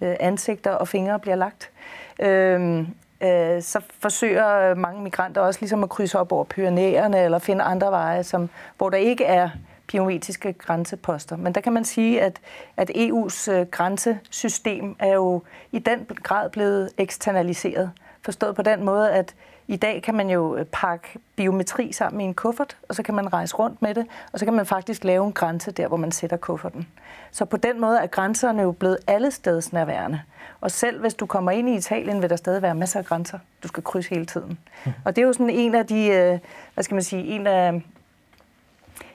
[0.00, 1.70] øh, ansigter og fingre bliver lagt.
[1.70, 2.80] Øh, Øhm,
[3.22, 7.90] øh, så forsøger mange migranter også ligesom at krydse op over Pyrenæerne eller finde andre
[7.90, 9.48] veje, som, hvor der ikke er
[9.86, 11.36] biometriske grænseposter.
[11.36, 12.40] Men der kan man sige, at,
[12.76, 17.90] at EU's øh, grænsesystem er jo i den grad blevet eksternaliseret.
[18.22, 19.34] Forstået på den måde, at
[19.68, 23.14] i dag kan man jo øh, pakke biometri sammen i en kuffert, og så kan
[23.14, 25.96] man rejse rundt med det, og så kan man faktisk lave en grænse der, hvor
[25.96, 26.88] man sætter kufferten.
[27.30, 30.20] Så på den måde er grænserne jo blevet alle steds nærværende.
[30.60, 33.38] Og selv hvis du kommer ind i Italien, vil der stadig være masser af grænser,
[33.62, 34.58] du skal krydse hele tiden.
[34.86, 34.92] Mm.
[35.04, 36.38] Og det er jo sådan en af de, øh,
[36.74, 37.68] hvad skal man sige, en af,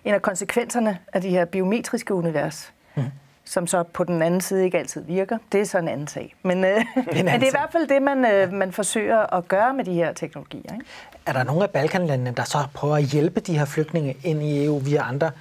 [0.05, 2.73] en af konsekvenserne af de her biometriske univers.
[2.95, 3.03] Mm
[3.47, 5.37] som så på den anden side ikke altid virker.
[5.51, 6.35] Det er så en anden sag.
[6.43, 9.73] Men, øh, men det er i hvert fald det, man, øh, man forsøger at gøre
[9.73, 10.73] med de her teknologier.
[10.73, 10.85] Ikke?
[11.25, 14.65] Er der nogle af Balkanlandene, der så prøver at hjælpe de her flygtninge ind i
[14.65, 15.31] EU via andre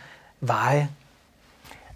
[0.40, 0.88] veje?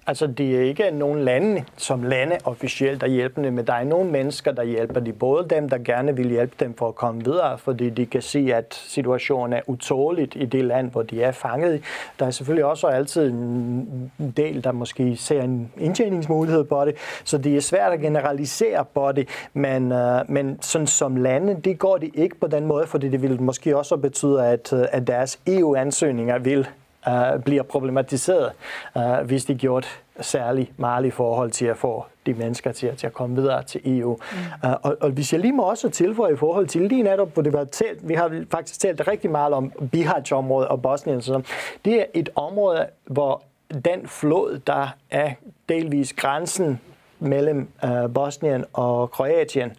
[0.06, 3.84] Altså, det er ikke nogen lande som lande officielt, der hjælper dem, men der er
[3.84, 5.12] nogle mennesker, der hjælper de.
[5.12, 8.50] Både dem, der gerne vil hjælpe dem for at komme videre, fordi de kan se,
[8.54, 11.82] at situationen er utåligt i det land, hvor de er fanget.
[12.18, 17.38] Der er selvfølgelig også altid en del, der måske ser en indtjeningsmulighed på det, så
[17.38, 21.96] det er svært at generalisere på det, men, uh, men sådan som lande, det går
[21.96, 25.40] de ikke på den måde, fordi det vil måske også betyde, at, øh, at deres
[25.46, 26.68] EU-ansøgninger vil
[27.06, 28.52] uh, bliver problematiseret,
[28.94, 33.06] uh, hvis de gjort særlig meget i forhold til at få de mennesker til, til
[33.06, 34.18] at komme videre til EU.
[34.32, 34.68] Mm.
[34.70, 37.42] Uh, og, og hvis jeg lige må også tilføje i forhold til lige netop, hvor
[37.42, 41.42] det var talt, vi har faktisk talt rigtig meget om Bihać-området og Bosnien, så
[41.84, 43.42] det er et område, hvor
[43.84, 45.32] den flod, der er
[45.68, 46.80] delvis grænsen
[47.18, 49.72] mellem uh, Bosnien og Kroatien,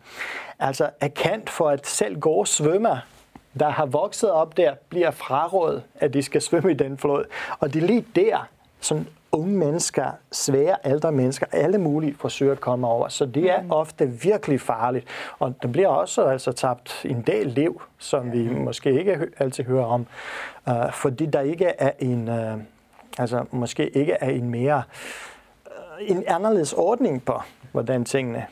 [0.60, 2.97] altså er kendt for, at selv gode svømmer
[3.60, 7.26] der har vokset op der, bliver frarådet, at de skal svømme i den flod.
[7.60, 8.48] Og det er lige der,
[8.80, 13.08] som unge mennesker, svære ældre mennesker, alle mulige forsøger at komme over.
[13.08, 13.72] Så det er mm.
[13.72, 15.08] ofte virkelig farligt.
[15.40, 19.86] Og der bliver også altså tabt en del liv, som vi måske ikke altid hører
[19.86, 20.08] om,
[20.68, 22.62] uh, fordi der ikke er en, uh,
[23.18, 24.84] altså måske ikke er en mere,
[25.66, 28.46] uh, en anderledes ordning på, hvordan tingene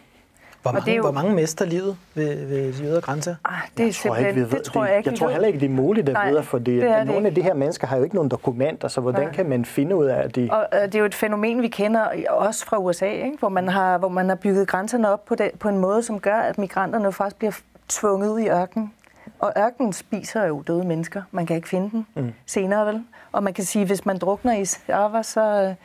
[0.61, 1.01] hvor mange, jo...
[1.01, 3.35] hvor mange mister livet ved, ved de ydre grænser?
[3.45, 5.09] Ah, det, er tror ikke, ved, det tror jeg ikke.
[5.09, 7.25] Jeg tror heller ikke, det er muligt at Nej, vide, fordi det nogle det.
[7.25, 9.33] af de her mennesker har jo ikke nogen dokumenter, så hvordan Nej.
[9.33, 10.49] kan man finde ud af, at de...
[10.51, 13.37] Og uh, det er jo et fænomen, vi kender også fra USA, ikke?
[13.39, 16.19] Hvor, man har, hvor man har bygget grænserne op på, det, på en måde, som
[16.19, 17.53] gør, at migranterne faktisk bliver
[17.87, 18.93] tvunget ud i ørkenen.
[19.39, 21.21] Og ørkenen spiser jo døde mennesker.
[21.31, 22.33] Man kan ikke finde dem mm.
[22.45, 23.03] senere, vel?
[23.31, 25.75] Og man kan sige, at hvis man drukner i Sava, så,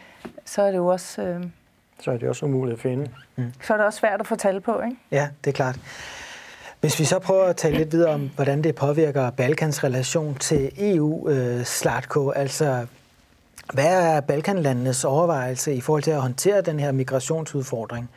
[0.44, 1.22] så er det jo også...
[1.22, 1.44] Øh,
[2.04, 3.08] så er det også umuligt at finde.
[3.36, 3.52] Mm.
[3.62, 4.96] Så er det også svært at få tal på, ikke?
[5.10, 5.78] Ja, det er klart.
[6.80, 10.72] Hvis vi så prøver at tale lidt videre om, hvordan det påvirker Balkans relation til
[10.78, 12.86] EU, øh, Slatko, altså
[13.72, 18.10] hvad er Balkanlandenes overvejelse i forhold til at håndtere den her migrationsudfordring?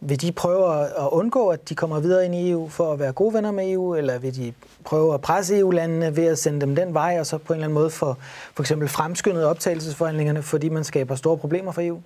[0.00, 3.12] Vil de prøve at undgå, at de kommer videre ind i EU for at være
[3.12, 4.52] gode venner med EU, eller vil de
[4.84, 7.66] prøve at presse EU-landene ved at sende dem den vej, og så på en eller
[7.66, 8.18] anden måde for,
[8.54, 12.00] for eksempel fremskyndet optagelsesforhandlingerne, fordi man skaber store problemer for EU?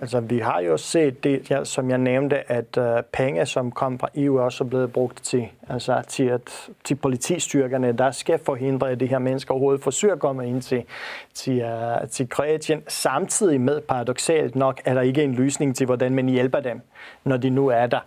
[0.00, 3.98] Altså, vi har jo set det, ja, som jeg nævnte, at uh, penge, som kom
[3.98, 8.90] fra EU, også er blevet brugt til, altså, til, at, til politistyrkerne, der skal forhindre,
[8.90, 10.84] at de her mennesker overhovedet forsøger at komme ind til,
[11.34, 12.82] til, uh, til Kroatien.
[12.88, 16.80] Samtidig med, paradoxalt nok, er der ikke en løsning til, hvordan man hjælper dem,
[17.24, 18.00] når de nu er der.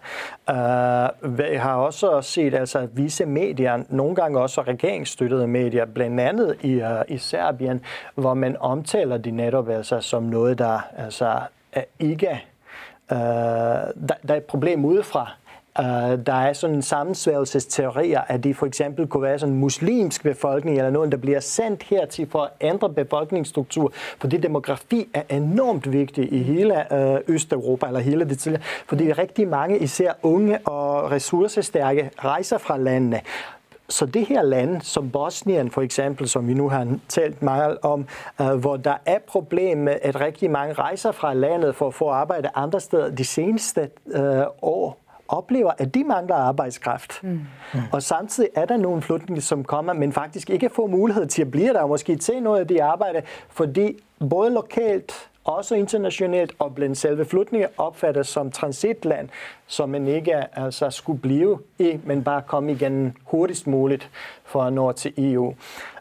[1.23, 6.55] Uh, vi har også set, altså, visse medier, nogle gange også regeringsstøttede medier, blandt andet
[6.61, 7.81] i, uh, i Serbien,
[8.15, 11.39] hvor man omtaler de netop altså, som noget, der altså,
[11.99, 12.41] ikke...
[13.11, 13.23] Uh, øh,
[14.07, 15.31] der, der er et problem udefra.
[15.79, 15.85] Uh,
[16.25, 20.77] der er sådan en sammensværgelsesteorier, at det for eksempel kunne være sådan en muslimsk befolkning
[20.77, 26.33] eller nogen, der bliver sendt hertil for at ændre befolkningsstruktur, fordi demografi er enormt vigtig
[26.33, 32.11] i hele uh, Østeuropa eller hele det tidligere, fordi rigtig mange, især unge og ressourcestærke,
[32.17, 33.21] rejser fra landene.
[33.89, 38.05] Så det her land, som Bosnien for eksempel, som vi nu har talt meget om,
[38.39, 42.09] uh, hvor der er problem med, at rigtig mange rejser fra landet for at få
[42.09, 44.21] arbejde andre steder de seneste uh,
[44.61, 44.97] år,
[45.27, 47.23] oplever, at de mangler arbejdskraft.
[47.23, 47.29] Mm.
[47.29, 47.79] Mm.
[47.91, 51.51] Og samtidig er der nogle flygtninge, som kommer, men faktisk ikke får mulighed til at
[51.51, 53.97] blive der, og måske til noget af de arbejde, fordi
[54.29, 59.29] både lokalt også internationalt og blandt selve flygtninge opfattes som transitland,
[59.67, 64.09] som man ikke altså, skulle blive i, men bare komme igen hurtigst muligt
[64.43, 65.45] for at nå til EU.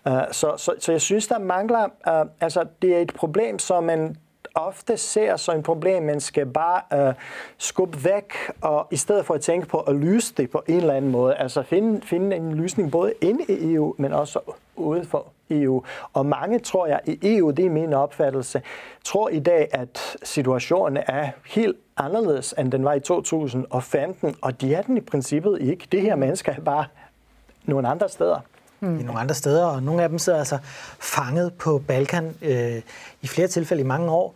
[0.06, 3.84] Uh, så, så, så jeg synes, der mangler, uh, altså det er et problem, som
[3.84, 4.16] man
[4.54, 7.14] ofte ser som et problem, man skal bare uh,
[7.58, 10.94] skubbe væk, og i stedet for at tænke på at løse det på en eller
[10.94, 14.40] anden måde, altså finde, finde en løsning både inde i EU, men også
[14.76, 15.18] udenfor.
[15.18, 15.82] for EU.
[16.12, 18.62] Og mange, tror jeg, i EU, det er min opfattelse,
[19.04, 24.74] tror i dag, at situationen er helt anderledes, end den var i 2015, og de
[24.74, 25.86] er den i princippet ikke.
[25.92, 26.84] Det her mennesker er bare
[27.64, 28.40] nogle andre steder.
[28.80, 29.00] Mm.
[29.00, 30.58] I nogle andre steder, og nogle af dem sidder altså
[30.98, 32.82] fanget på Balkan øh,
[33.22, 34.34] i flere tilfælde i mange år.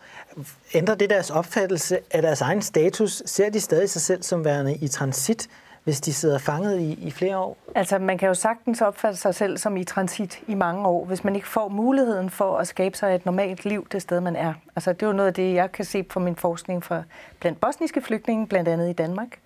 [0.73, 3.23] Ændrer det deres opfattelse af deres egen status?
[3.25, 5.49] Ser de stadig sig selv som værende i transit
[5.83, 7.57] hvis de sidder fanget i, i flere år?
[7.75, 11.23] Altså, man kan jo sagtens opfatte sig selv som i transit i mange år, hvis
[11.23, 14.53] man ikke får muligheden for at skabe sig et normalt liv det sted, man er.
[14.75, 17.03] Altså, det er jo noget af det, jeg kan se fra min forskning for
[17.39, 19.39] blandt bosniske flygtninge, blandt andet i Danmark.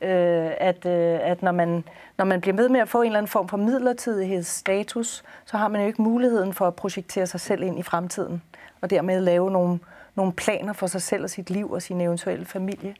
[0.00, 1.84] Øh, at, øh, at når man,
[2.18, 5.68] når man bliver med med at få en eller anden form for midlertidighedsstatus, så har
[5.68, 8.42] man jo ikke muligheden for at projektere sig selv ind i fremtiden,
[8.80, 9.78] og dermed lave nogle,
[10.14, 12.94] nogle planer for sig selv og sit liv og sin eventuelle familie.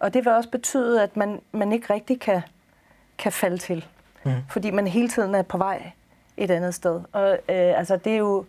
[0.00, 2.40] Og det vil også betyde, at man, man ikke rigtig kan,
[3.18, 3.86] kan falde til.
[4.24, 4.32] Mm.
[4.50, 5.92] Fordi man hele tiden er på vej
[6.36, 7.00] et andet sted.
[7.12, 8.44] Og øh, altså, det er jo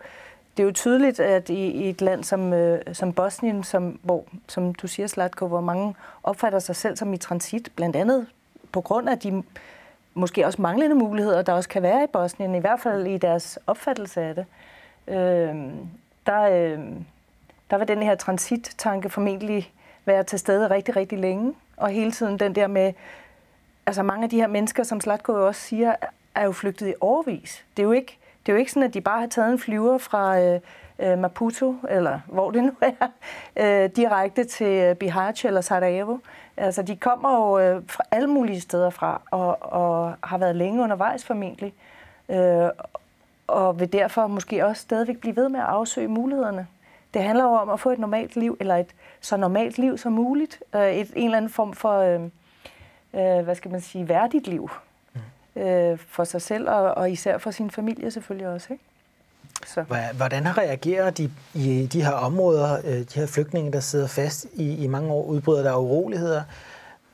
[0.57, 4.23] det er jo tydeligt, at i, i et land som, øh, som Bosnien, som, hvor,
[4.47, 8.27] som du siger, Slatko, hvor mange opfatter sig selv som i transit, blandt andet
[8.71, 9.43] på grund af de
[10.13, 13.59] måske også manglende muligheder, der også kan være i Bosnien, i hvert fald i deres
[13.67, 14.45] opfattelse af det,
[15.07, 15.55] øh,
[16.25, 16.79] der, øh,
[17.69, 19.73] der vil den her transittanke formentlig
[20.09, 21.53] være til stede rigtig, rigtig længe.
[21.77, 22.93] Og hele tiden den der med,
[23.85, 25.95] altså mange af de her mennesker, som Slatko jo også siger,
[26.35, 27.65] er jo flygtet i overvis.
[27.77, 29.59] Det er jo ikke, det er jo ikke sådan, at de bare har taget en
[29.59, 30.59] flyver fra øh,
[30.99, 33.07] øh Maputo, eller hvor det nu er,
[33.83, 36.17] øh, direkte til øh, Bihać eller Sarajevo.
[36.57, 40.83] Altså, de kommer jo øh, fra alle mulige steder fra, og, og har været længe
[40.83, 41.73] undervejs formentlig.
[42.29, 42.69] Øh,
[43.47, 46.67] og vil derfor måske også stadigvæk blive ved med at afsøge mulighederne.
[47.13, 48.87] Det handler jo om at få et normalt liv, eller et
[49.21, 50.59] så normalt liv som muligt.
[50.75, 52.21] Øh, et, en eller anden form for, øh,
[53.13, 54.69] øh, hvad skal man sige, værdigt liv.
[55.55, 55.61] Mm.
[55.61, 58.67] Øh, for sig selv, og, og især for sin familie selvfølgelig også.
[58.73, 58.83] Ikke?
[59.67, 59.83] Så.
[60.13, 64.83] Hvordan reagerer de i de her områder, øh, de her flygtninge, der sidder fast i,
[64.83, 66.43] i mange år, udbryder der uroligheder?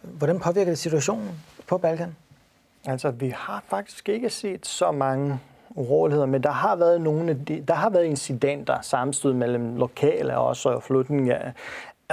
[0.01, 1.29] Hvordan påvirker det situationen
[1.67, 2.15] på Balkan?
[2.85, 5.39] Altså, vi har faktisk ikke set så mange
[5.75, 10.37] uroligheder, men der har været nogle af de, der har været incidenter, sammenstød mellem lokale
[10.37, 11.53] og også flygtninge.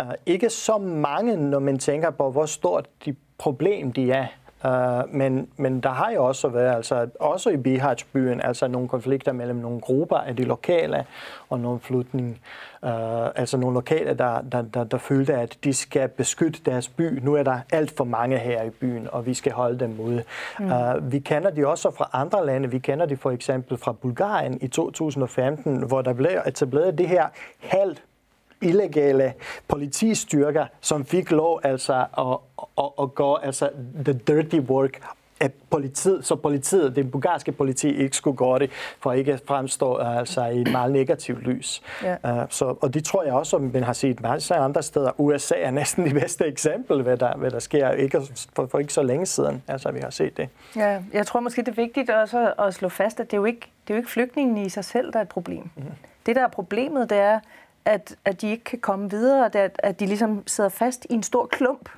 [0.00, 4.26] Uh, ikke så mange, når man tænker på, hvor stort de problem de er.
[4.64, 9.32] Uh, men, men der har jo også været, altså også i Bihać-byen, altså nogle konflikter
[9.32, 11.04] mellem nogle grupper af de lokale
[11.50, 12.30] og nogle flygtninge.
[12.82, 17.18] Uh, altså nogle lokale, der, der, der, der følte, at de skal beskytte deres by.
[17.22, 20.22] Nu er der alt for mange her i byen, og vi skal holde dem ude.
[20.58, 20.72] Mm.
[20.72, 22.70] Uh, vi kender de også fra andre lande.
[22.70, 27.26] Vi kender de for eksempel fra Bulgarien i 2015, hvor der blev etableret det her
[27.60, 28.02] halvt
[28.62, 29.34] illegale
[29.68, 33.70] politistyrker, som fik lov altså at, at, at gå altså
[34.04, 35.00] the dirty work
[35.42, 38.70] af politiet, så politiet, det bulgarske politi, ikke skulle gøre det,
[39.00, 41.82] for ikke at fremstå altså, i et meget negativt lys.
[42.02, 42.42] Ja.
[42.42, 45.20] Uh, så, og det tror jeg også, som man har set af andre steder.
[45.20, 48.20] USA er næsten det bedste eksempel, hvad der, hvad der sker ikke
[48.54, 50.48] for, for ikke så længe siden, altså vi har set det.
[50.76, 53.44] Ja, jeg tror måske, det er vigtigt også at slå fast, at det er jo
[53.44, 55.70] ikke, det er jo ikke flygtningen i sig selv, der er et problem.
[55.76, 55.82] Mm.
[56.26, 57.40] Det, der er problemet, det er,
[57.84, 61.22] at, at de ikke kan komme videre, at, at de ligesom sidder fast i en
[61.22, 61.88] stor klump.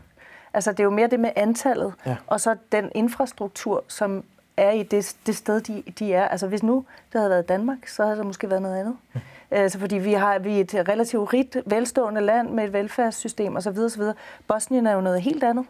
[0.55, 2.17] Altså det er jo mere det med antallet, ja.
[2.27, 4.25] og så den infrastruktur, som
[4.57, 6.29] er i det, det sted, de, de er.
[6.29, 8.97] Altså hvis nu det havde været Danmark, så havde det måske været noget andet.
[9.15, 9.21] Ja.
[9.51, 13.79] Altså fordi vi har vi er et relativt rigt, velstående land med et velfærdssystem osv.
[13.79, 14.03] osv.
[14.49, 15.67] Bosnien er jo noget helt andet.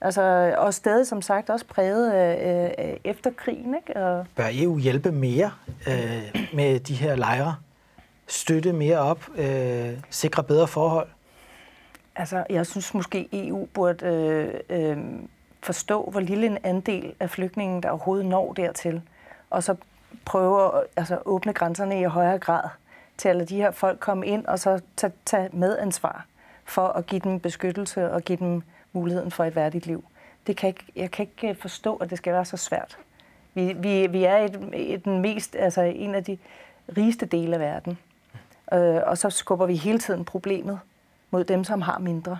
[0.00, 3.74] Altså, og stadig, som sagt, også præget af, af efter krigen.
[3.74, 4.00] Ikke?
[4.02, 4.26] Og...
[4.36, 5.50] Bør EU hjælpe mere
[5.88, 7.54] øh, med de her lejre?
[8.28, 11.08] Støtte mere op, øh, sikre bedre forhold?
[12.16, 14.98] Altså, jeg synes måske, EU burde øh, øh,
[15.62, 19.02] forstå, hvor lille en andel af flygtningen, der overhovedet når dertil,
[19.50, 19.74] og så
[20.24, 22.68] prøve at altså, åbne grænserne i højere grad
[23.16, 26.26] til at lade de her folk komme ind, og så tage, tage medansvar
[26.64, 28.62] for at give dem beskyttelse og give dem
[28.92, 30.04] muligheden for et værdigt liv.
[30.46, 32.98] Det kan ikke, jeg kan ikke øh, forstå, at det skal være så svært.
[33.54, 36.38] Vi, vi, vi er et, et den mest, altså en af de
[36.96, 37.98] rigeste dele af verden.
[38.72, 40.80] Øh, og så skubber vi hele tiden problemet
[41.30, 42.38] mod dem, som har mindre.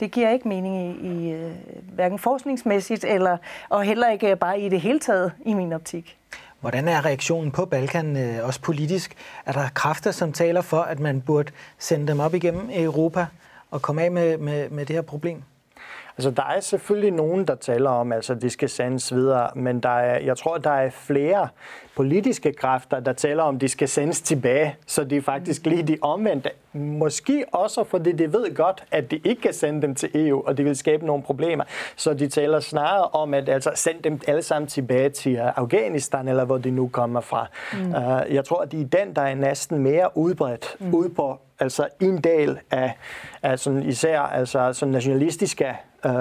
[0.00, 1.52] Det giver ikke mening i, i øh,
[1.92, 3.36] hverken forskningsmæssigt eller
[3.68, 6.18] og heller ikke bare i det hele taget i min optik.
[6.60, 9.14] Hvordan er reaktionen på Balkan øh, også politisk?
[9.46, 13.26] Er der kræfter, som taler for, at man burde sende dem op igennem Europa
[13.70, 15.42] og komme af med, med, med det her problem?
[16.16, 19.80] Altså, der er selvfølgelig nogen, der taler om, altså, at de skal sendes videre, men
[19.80, 21.48] der er, jeg tror, der er flere
[21.96, 25.82] politiske kræfter, der taler om, at de skal sendes tilbage, så de er faktisk lige
[25.82, 26.50] de omvendte.
[26.72, 30.56] Måske også, fordi de ved godt, at de ikke kan sende dem til EU, og
[30.56, 31.64] det vil skabe nogle problemer.
[31.96, 36.28] Så de taler snarere om, at altså, sende dem alle sammen tilbage til øh, Afghanistan,
[36.28, 37.46] eller hvor de nu kommer fra.
[37.72, 37.88] Mm.
[37.88, 40.94] Uh, jeg tror, at det er den, der er næsten mere udbredt mm.
[40.94, 42.92] ude på altså en del af,
[43.42, 46.12] af sådan, især altså, sådan nationalistiske øh,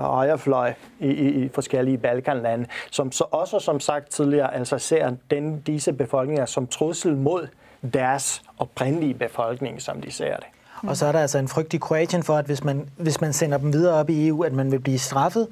[0.00, 5.60] højrefløj i, i, i forskellige Balkanlande, som så også, som sagt tidligere, altså ser den,
[5.60, 7.48] disse befolkninger som trussel mod
[7.94, 10.46] deres oprindelige befolkning, som de ser det.
[10.82, 13.32] Og så er der altså en frygt i Kroatien for, at hvis man, hvis man
[13.32, 15.48] sender dem videre op i EU, at man vil blive straffet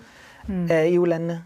[0.46, 0.70] mm.
[0.70, 1.44] af EU-landene.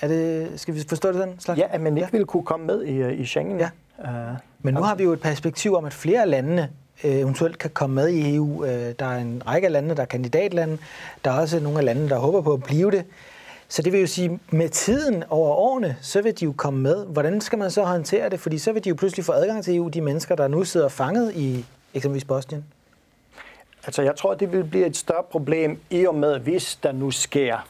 [0.00, 1.34] Er det, skal vi forstå det sådan?
[1.38, 1.60] Slags?
[1.60, 3.60] Ja, men jeg vil kunne komme med i, i Schengen.
[3.60, 3.70] Ja.
[3.98, 7.12] Uh, men nu har vi jo et perspektiv om, at flere af landene Øh, Øh,
[7.14, 8.64] eventuelt kan komme med i EU.
[8.64, 10.78] Øh, der er en række af lande, der er kandidatlande.
[11.24, 13.04] Der er også nogle af landene, der håber på at blive det.
[13.68, 17.06] Så det vil jo sige, med tiden over årene, så vil de jo komme med.
[17.06, 18.40] Hvordan skal man så håndtere det?
[18.40, 20.88] Fordi så vil de jo pludselig få adgang til EU, de mennesker, der nu sidder
[20.88, 22.64] fanget i eksempelvis Bosnien.
[23.86, 27.10] Altså, jeg tror, det vil blive et større problem i og med, hvis der nu
[27.10, 27.68] sker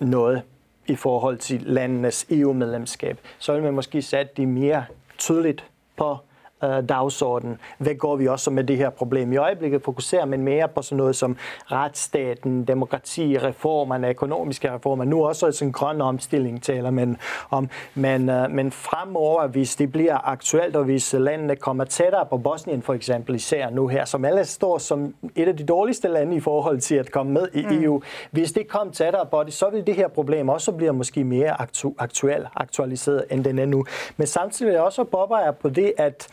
[0.00, 0.42] noget
[0.86, 4.84] i forhold til landenes EU-medlemskab, så vil man måske sætte det mere
[5.18, 5.64] tydeligt
[5.96, 6.18] på
[6.64, 7.58] øh, dagsorden.
[7.78, 9.32] Hvad går vi også med det her problem?
[9.32, 11.36] I øjeblikket fokuserer man mere på sådan noget som
[11.72, 15.04] retsstaten, demokrati, reformerne, økonomiske reformer.
[15.04, 17.16] Nu også en grøn omstilling taler man
[17.50, 17.68] om.
[17.94, 22.82] Men, øh, men fremover, hvis det bliver aktuelt, og hvis landene kommer tættere på Bosnien
[22.82, 26.40] for eksempel, især nu her, som alle står som et af de dårligste lande i
[26.40, 27.82] forhold til at komme med i mm.
[27.82, 28.02] EU.
[28.30, 31.60] Hvis det kommer tættere på det, så vil det her problem også blive måske mere
[31.60, 33.84] aktu- aktuel, aktualiseret, end den er nu.
[34.16, 36.28] Men samtidig vil jeg også påpege på det, at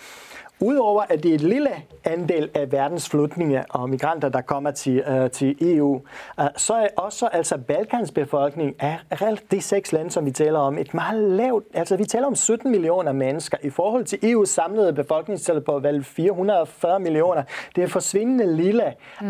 [0.59, 1.69] Udover at det er et lille
[2.03, 6.01] andel af verdens flygtninge og migranter, der kommer til, uh, til EU,
[6.39, 8.97] øh, så er også altså Balkans befolkning af
[9.51, 12.71] de seks lande, som vi taler om, et meget lavt, altså vi taler om 17
[12.71, 13.57] millioner mennesker.
[13.63, 17.43] I forhold til EU's samlede befolkningstal på vel 440 millioner.
[17.75, 19.27] Det er forsvindende lille uh,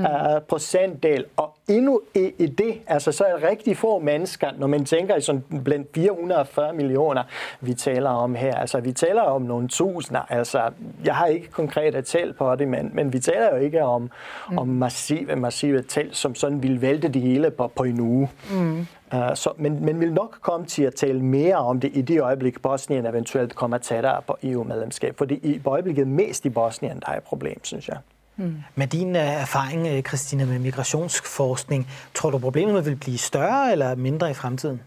[0.49, 5.21] procentdel, og endnu i det, altså så er rigtig få mennesker, når man tænker i
[5.21, 7.23] sådan blandt 440 millioner,
[7.61, 8.55] vi taler om her.
[8.55, 10.21] Altså vi taler om nogle tusinder.
[10.29, 10.61] Altså
[11.05, 14.09] jeg har ikke konkret tal på det, men, men vi taler jo ikke om,
[14.49, 14.57] mm.
[14.57, 18.29] om massive, massive tal, som sådan vil vælte det hele på, på en uge.
[18.51, 18.87] Mm.
[19.13, 22.21] Uh, så, men man vil nok komme til at tale mere om det i det
[22.21, 25.17] øjeblik, Bosnien eventuelt kommer tættere på EU-medlemskab.
[25.17, 27.97] Fordi i øjeblikket mest i Bosnien, der er et problem, synes jeg.
[28.37, 28.55] Mm.
[28.75, 33.95] Med din øh, erfaring, øh, Christina, med migrationsforskning, tror du problemet vil blive større eller
[33.95, 34.81] mindre i fremtiden?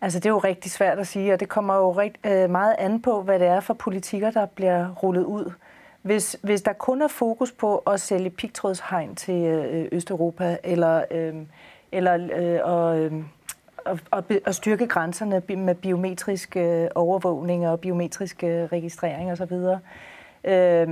[0.00, 2.74] Altså det er jo rigtig svært at sige, og det kommer jo rigt, øh, meget
[2.78, 5.52] an på, hvad det er for politikker, der bliver rullet ud.
[6.02, 11.34] Hvis, hvis der kun er fokus på at sælge pigtrådshegn til øh, Østeuropa, eller, øh,
[11.92, 13.12] eller øh, og, øh,
[13.84, 19.52] og, og, og styrke grænserne med biometrisk øh, overvågning og biometrisk øh, registrering osv.,
[20.44, 20.88] øh,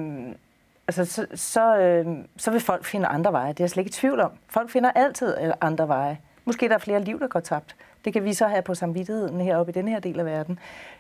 [0.99, 3.49] altså, så, så, øh, så vil folk finde andre veje.
[3.49, 4.31] Det er jeg slet ikke i tvivl om.
[4.49, 6.19] Folk finder altid øh, andre veje.
[6.45, 7.77] Måske der er flere liv, der går tabt.
[8.05, 10.59] Det kan vi så have på samvittigheden heroppe i den her del af verden.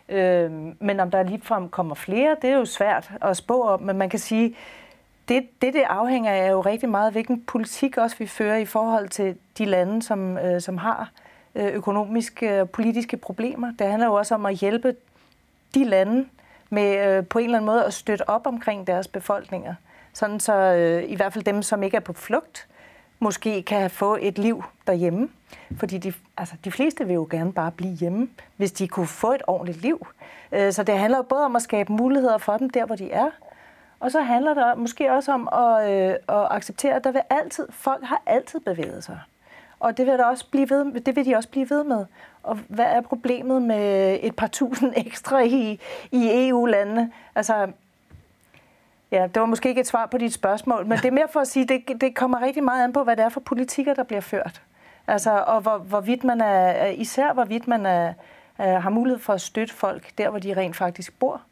[0.09, 3.99] Øh, men om der ligefrem kommer flere, det er jo svært at spå om, men
[3.99, 4.57] man kan sige,
[5.28, 9.09] det, det, det afhænger af jo rigtig meget, hvilken politik også vi fører i forhold
[9.09, 11.11] til de lande, som, øh, som har
[11.55, 13.72] øh, økonomiske og politiske problemer.
[13.78, 14.95] Det handler jo også om at hjælpe
[15.74, 16.26] de lande
[16.70, 19.74] med øh, på en eller anden måde at støtte op omkring deres befolkninger.
[20.12, 22.66] Sådan så øh, i hvert fald dem, som ikke er på flugt,
[23.18, 25.28] måske kan få et liv derhjemme.
[25.76, 29.32] Fordi de, altså, de fleste vil jo gerne bare blive hjemme, hvis de kunne få
[29.32, 30.06] et ordentligt liv.
[30.52, 33.12] Øh, så det handler jo både om at skabe muligheder for dem der, hvor de
[33.12, 33.30] er,
[34.00, 37.66] og så handler det måske også om at, øh, at acceptere, at der vil altid,
[37.70, 39.20] folk har altid bevæget sig.
[39.80, 42.04] Og det vil, der også blive ved, det vil de også blive ved med.
[42.43, 45.80] Og hvad er problemet med et par tusind ekstra i,
[46.12, 47.12] i EU-landene?
[47.34, 47.72] Altså,
[49.12, 51.41] Ja, det var måske ikke et svar på dit spørgsmål, men det er mere for
[51.41, 54.03] at sige, det, det kommer rigtig meget an på, hvad det er for politikker, der
[54.03, 54.62] bliver ført.
[55.07, 58.12] Altså, og hvor, hvorvidt man er, især hvorvidt man er,
[58.59, 61.43] er, har mulighed for at støtte folk der, hvor de rent faktisk bor.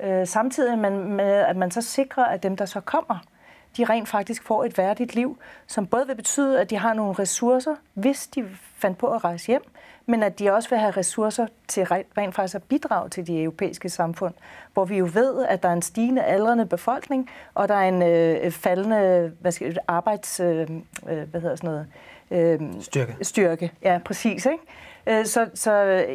[0.00, 3.18] Øh, samtidig med, med, at man så sikrer, at dem, der så kommer,
[3.76, 7.12] de rent faktisk får et værdigt liv, som både vil betyde, at de har nogle
[7.12, 9.62] ressourcer, hvis de fandt på at rejse hjem,
[10.08, 13.88] men at de også vil have ressourcer til rent faktisk at bidrage til de europæiske
[13.88, 14.34] samfund,
[14.72, 18.02] hvor vi jo ved, at der er en stigende aldrende befolkning, og der er en
[18.02, 20.40] øh, faldende hvad skal, arbejds...
[20.40, 20.66] Øh,
[21.08, 21.86] øh, hvad hedder sådan noget?
[22.30, 23.16] Øh, styrke.
[23.22, 24.46] Styrke, ja, præcis.
[24.46, 25.20] Ikke?
[25.20, 25.72] Øh, så, så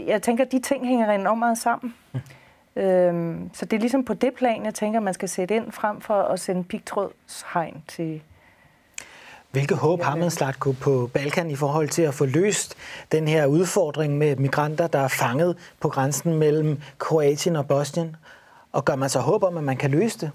[0.08, 1.96] jeg tænker, at de ting hænger enormt meget sammen.
[2.14, 2.20] Mm.
[2.82, 6.02] Øhm, så det er ligesom på det plan, jeg tænker, man skal sætte ind frem
[6.02, 8.22] for at sende pigtrådshegn til,
[9.54, 12.76] Hvilke håb har man, Slatko, på Balkan i forhold til at få løst
[13.12, 18.16] den her udfordring med migranter, der er fanget på grænsen mellem Kroatien og Bosnien?
[18.72, 20.32] Og gør man så håb om, at man kan løse det?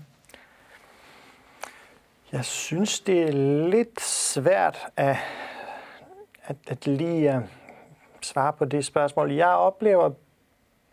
[2.33, 3.33] Jeg synes, det er
[3.69, 5.17] lidt svært at,
[6.45, 7.43] at, at lige uh,
[8.23, 9.33] svare på det spørgsmål.
[9.33, 10.11] Jeg oplever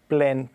[0.08, 0.52] blandt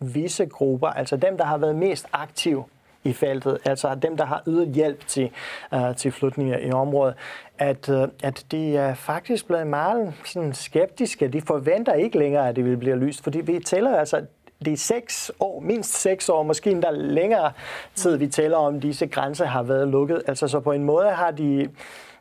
[0.00, 2.64] visse grupper, altså dem, der har været mest aktive
[3.04, 5.30] i feltet, altså dem, der har ydet hjælp til,
[5.72, 7.14] uh, til flygtninge i området,
[7.58, 11.28] at, uh, at de er faktisk blevet meget sådan, skeptiske.
[11.28, 14.26] De forventer ikke længere, at det vil blive lyst, fordi vi tæller altså
[14.64, 17.52] det er seks år, mindst seks år, måske endda længere
[17.94, 20.22] tid, vi taler om, disse grænser har været lukket.
[20.26, 21.68] Altså så på en måde har de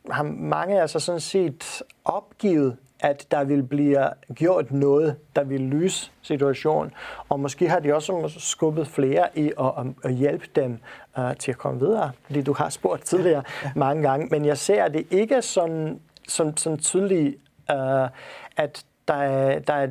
[0.09, 6.11] har mange altså sådan set opgivet at der vil blive gjort noget, der vil løse
[6.21, 6.91] situationen.
[7.29, 10.79] Og måske har de også skubbet flere i at, at hjælpe dem
[11.17, 12.11] uh, til at komme videre.
[12.25, 14.27] Fordi du har spurgt tidligere ja, mange gange.
[14.31, 17.35] Men jeg ser det ikke sådan, sådan, sådan tydeligt,
[17.73, 18.07] uh,
[18.57, 19.87] at der er, der er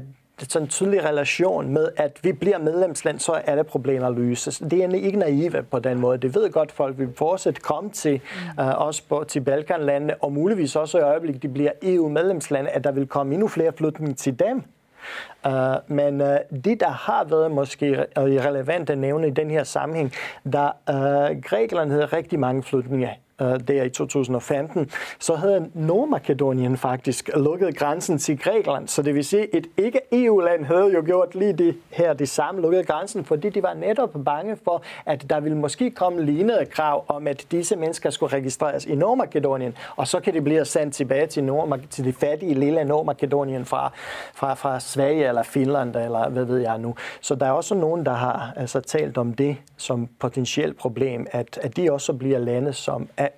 [0.48, 4.58] sådan en tydelig relation med, at vi bliver medlemsland, så er det problemer løses.
[4.58, 6.18] Det er ikke naive på den måde.
[6.18, 8.20] Det ved godt, folk vil fortsat komme til
[8.58, 12.92] uh, os på, til Balkanlandene, og muligvis også i øjeblikket, de bliver EU-medlemslande, at der
[12.92, 14.62] vil komme endnu flere flytninger til dem.
[15.46, 15.52] Uh,
[15.86, 16.28] men uh,
[16.64, 20.12] det, der har været måske relevant at nævne i den her sammenhæng,
[20.52, 26.76] da uh, Grækenland havde rigtig mange flytninger øh, Øh, der i 2015, så havde Nordmakedonien
[26.76, 28.88] faktisk lukket grænsen til Grækenland.
[28.88, 32.86] Så det vil sige, et ikke-EU-land havde jo gjort lige det her, det samme, lukket
[32.86, 37.26] grænsen, fordi de var netop bange for, at der ville måske komme lignende krav om,
[37.26, 41.44] at disse mennesker skulle registreres i Nordmakedonien, og så kan de blive sendt tilbage til,
[41.44, 43.92] Nord til de fattige lille Nordmakedonien fra,
[44.34, 46.94] fra, fra Sverige eller Finland, eller hvad ved jeg nu.
[47.20, 51.58] Så der er også nogen, der har altså talt om det som potentielt problem, at,
[51.62, 53.28] at de også bliver lande, som er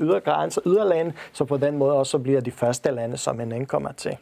[0.00, 4.16] ydergrænser, yderlande, så på den måde også bliver de første lande, som man ankommer til.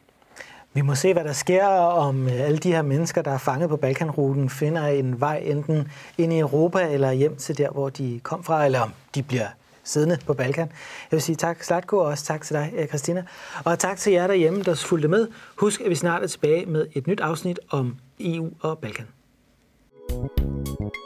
[0.73, 3.69] Vi må se, hvad der sker, om øh, alle de her mennesker, der er fanget
[3.69, 8.21] på Balkanruten, finder en vej enten ind i Europa eller hjem til der, hvor de
[8.23, 9.47] kom fra, eller om de bliver
[9.85, 10.69] siddende på Balkan.
[11.11, 13.25] Jeg vil sige tak, Slatko, og også tak til dig, øh, Christina.
[13.65, 15.29] Og tak til jer derhjemme, der fulgte med.
[15.57, 19.07] Husk, at vi snart er tilbage med et nyt afsnit om EU og Balkan.
[20.09, 21.06] thank you